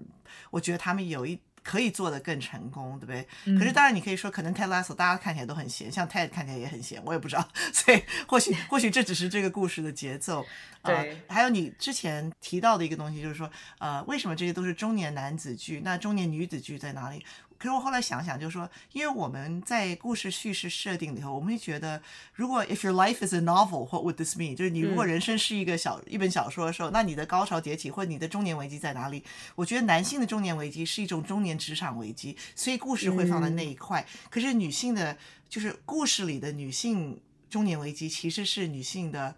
[0.50, 3.58] 我觉得他们有一可以做得更成功，对不对？
[3.58, 10.46] 可是当然你可以说，可能 Ted Lasso 大家看起来都很闲，像 Ted 看起来也很闲，我也不知道， 所以或许或许这只是这个故事的节奏。
[10.80, 15.82] 呃对，还有你之前提到的一个东西，就是说，呃，为什么这些都是中年男子剧？
[15.84, 17.22] 那中年女子剧在哪里？
[17.58, 22.00] 可是我后来想想，就是说，因为我们在故事叙事设定里头，我们会觉得，
[22.32, 24.54] 如果 if your life is a novel，what would this mean？
[24.54, 29.24] 就是你如果人生是一个小、一本小说的时候，那你的高潮迭起或者你的中年危机在哪里？
[29.56, 34.06] 我觉得男性的中年危机是一种中年职场危机，所以故事会放在那一块。
[34.30, 35.18] 可是女性的，
[35.48, 37.20] 就是故事里的女性
[37.50, 39.34] 中年危机，其实是女性的。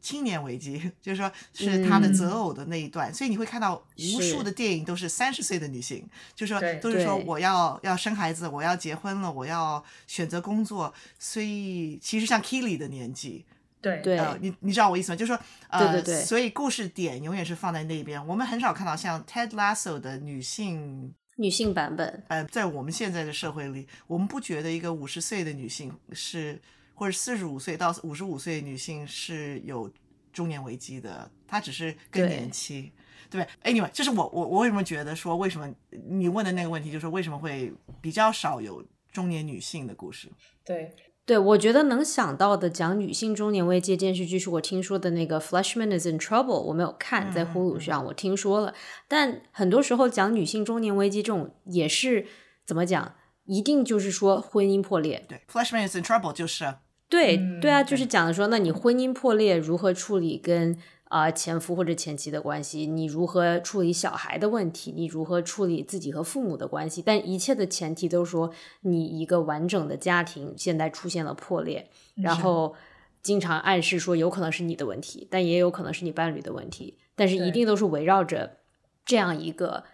[0.00, 13.44] 青年危机， 就是说是她的择偶的那一段，所以你会看到无数的电影都是三十岁的女性，就是说都是说我要要生孩子，我要结婚了，我要选择工作，所以其实像 Kelly 的年纪，
[13.80, 13.98] 对。
[13.98, 14.18] 对。
[14.18, 15.16] 呃，你你知道我意思吗？
[15.16, 16.24] 就是说，呃，对对对。
[16.24, 21.14] 所以故事点永远是放在那边，我们很少看到像 Ted Lasso 的女性。
[21.36, 22.24] 女性版本。
[22.26, 26.60] 呃，在我们现在的社会里，我们不觉得一个五十岁的女性是，
[26.98, 29.88] 或者四十五岁到五十五岁女性是有
[30.32, 32.92] 中年危机的，她只是更年期，
[33.30, 35.72] 对不对？Anyway，就是我我我为什么觉得说，为什么
[36.08, 40.28] 你问的那个问题，就是为什么会比较少有中年女性的故事？
[40.64, 40.94] 对
[41.24, 48.74] 对，我觉得能想到的讲女性中年危机的电视剧是我听说的那个《Fleshman is in Trouble》，我没有看，在呼噜上我听说了。
[49.06, 52.26] 但很多时候讲女性中年危机这种也是
[52.66, 53.14] 怎么讲？
[53.44, 55.24] 一定就是说婚姻破裂。
[55.26, 56.74] 对，Flashman is in trouble 就是
[57.08, 60.76] 对嗯对啊，就是讲的说，那你婚姻破裂如何处理跟
[61.10, 62.86] 啊、前夫或者前妻的关系？
[62.86, 64.92] 你如何处理小孩的问题？
[64.94, 67.00] 你如何处理自己和父母的关系？
[67.00, 68.52] 但一切的前提都说，
[68.82, 72.74] 你一个完整的家庭现在出现了破裂，然后
[73.22, 78.58] 经常暗示说有可能是你的问题，但也有可能是你伴侣的问题，但是一定都是围绕着
[79.06, 79.84] 这样一个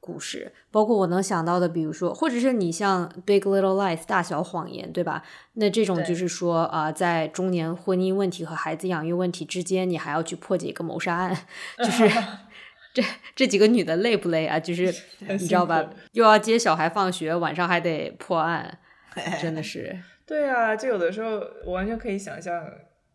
[0.00, 5.22] 故事，包括我能想到的，比如说，或者是你像《Big Little Lies》大小谎言，对吧？
[5.54, 11.36] 那这种就是说啊、在中年婚姻问题和孩子养育问题之间，你还要去破解一个谋杀案，
[11.78, 12.08] 就是
[12.94, 13.02] 这
[13.34, 14.58] 这几个女的累不累啊？
[14.58, 14.94] 就是
[15.28, 15.84] 你知道吧？
[16.12, 18.78] 又要接小孩放学，晚上还得破案，
[19.40, 19.98] 真的是。
[20.26, 22.64] 对啊，就有的时候我完全可以想象，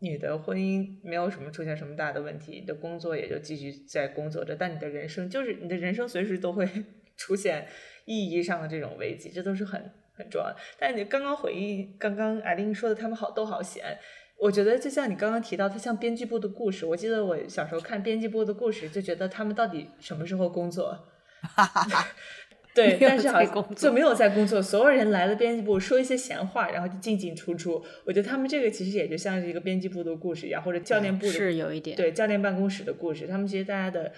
[0.02, 6.68] 你的婚姻没有什么出现什么大的问题，你的工作也就继续在工作着，但你的人生就是你的人生随时都会
[7.15, 7.68] 出现
[8.06, 9.80] 意义上的这种危机，这都是很
[10.14, 10.57] 很重要的。
[10.80, 13.99] 但你刚刚回忆刚刚艾琳说的，他们好都好闲。
[14.40, 16.84] 我觉得就像你刚刚提到，他像编辑部的故事。
[16.84, 21.07] 我记得我小时候看编辑部的故事，就觉得他们到底什么时候工作？
[22.73, 27.84] 对，但是好像就没有在工作，所有人来了编辑部说一些闲话，然后就进进出出。
[28.06, 33.27] 我觉得他们这个其实也就像是一个编辑部的故事一样，或者教练部的是有一点对教练办公室的故事。
[33.27, 34.14] 他们其实大家的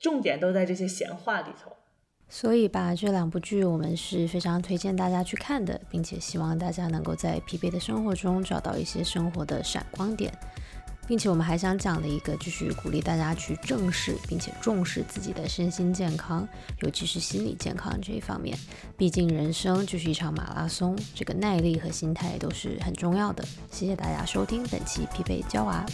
[0.00, 1.72] 重点都在这些闲话里头。
[2.30, 10.30] 所以吧，这两部剧我们是非常推荐大家去看的，并且希望大家能够在疲惫的生活中找到一些生活的闪光点，
[11.08, 16.46] 并且我们还想讲的一个，就是鼓励大家去正视并且重视自己的身心健康，
[16.82, 18.56] 尤其是心理健康这一方面。
[18.96, 23.42] 毕竟人生就是一场马拉松，这个耐力和心态都是很重要的。
[23.70, 25.84] 谢谢大家收听本期疲惫娇娃。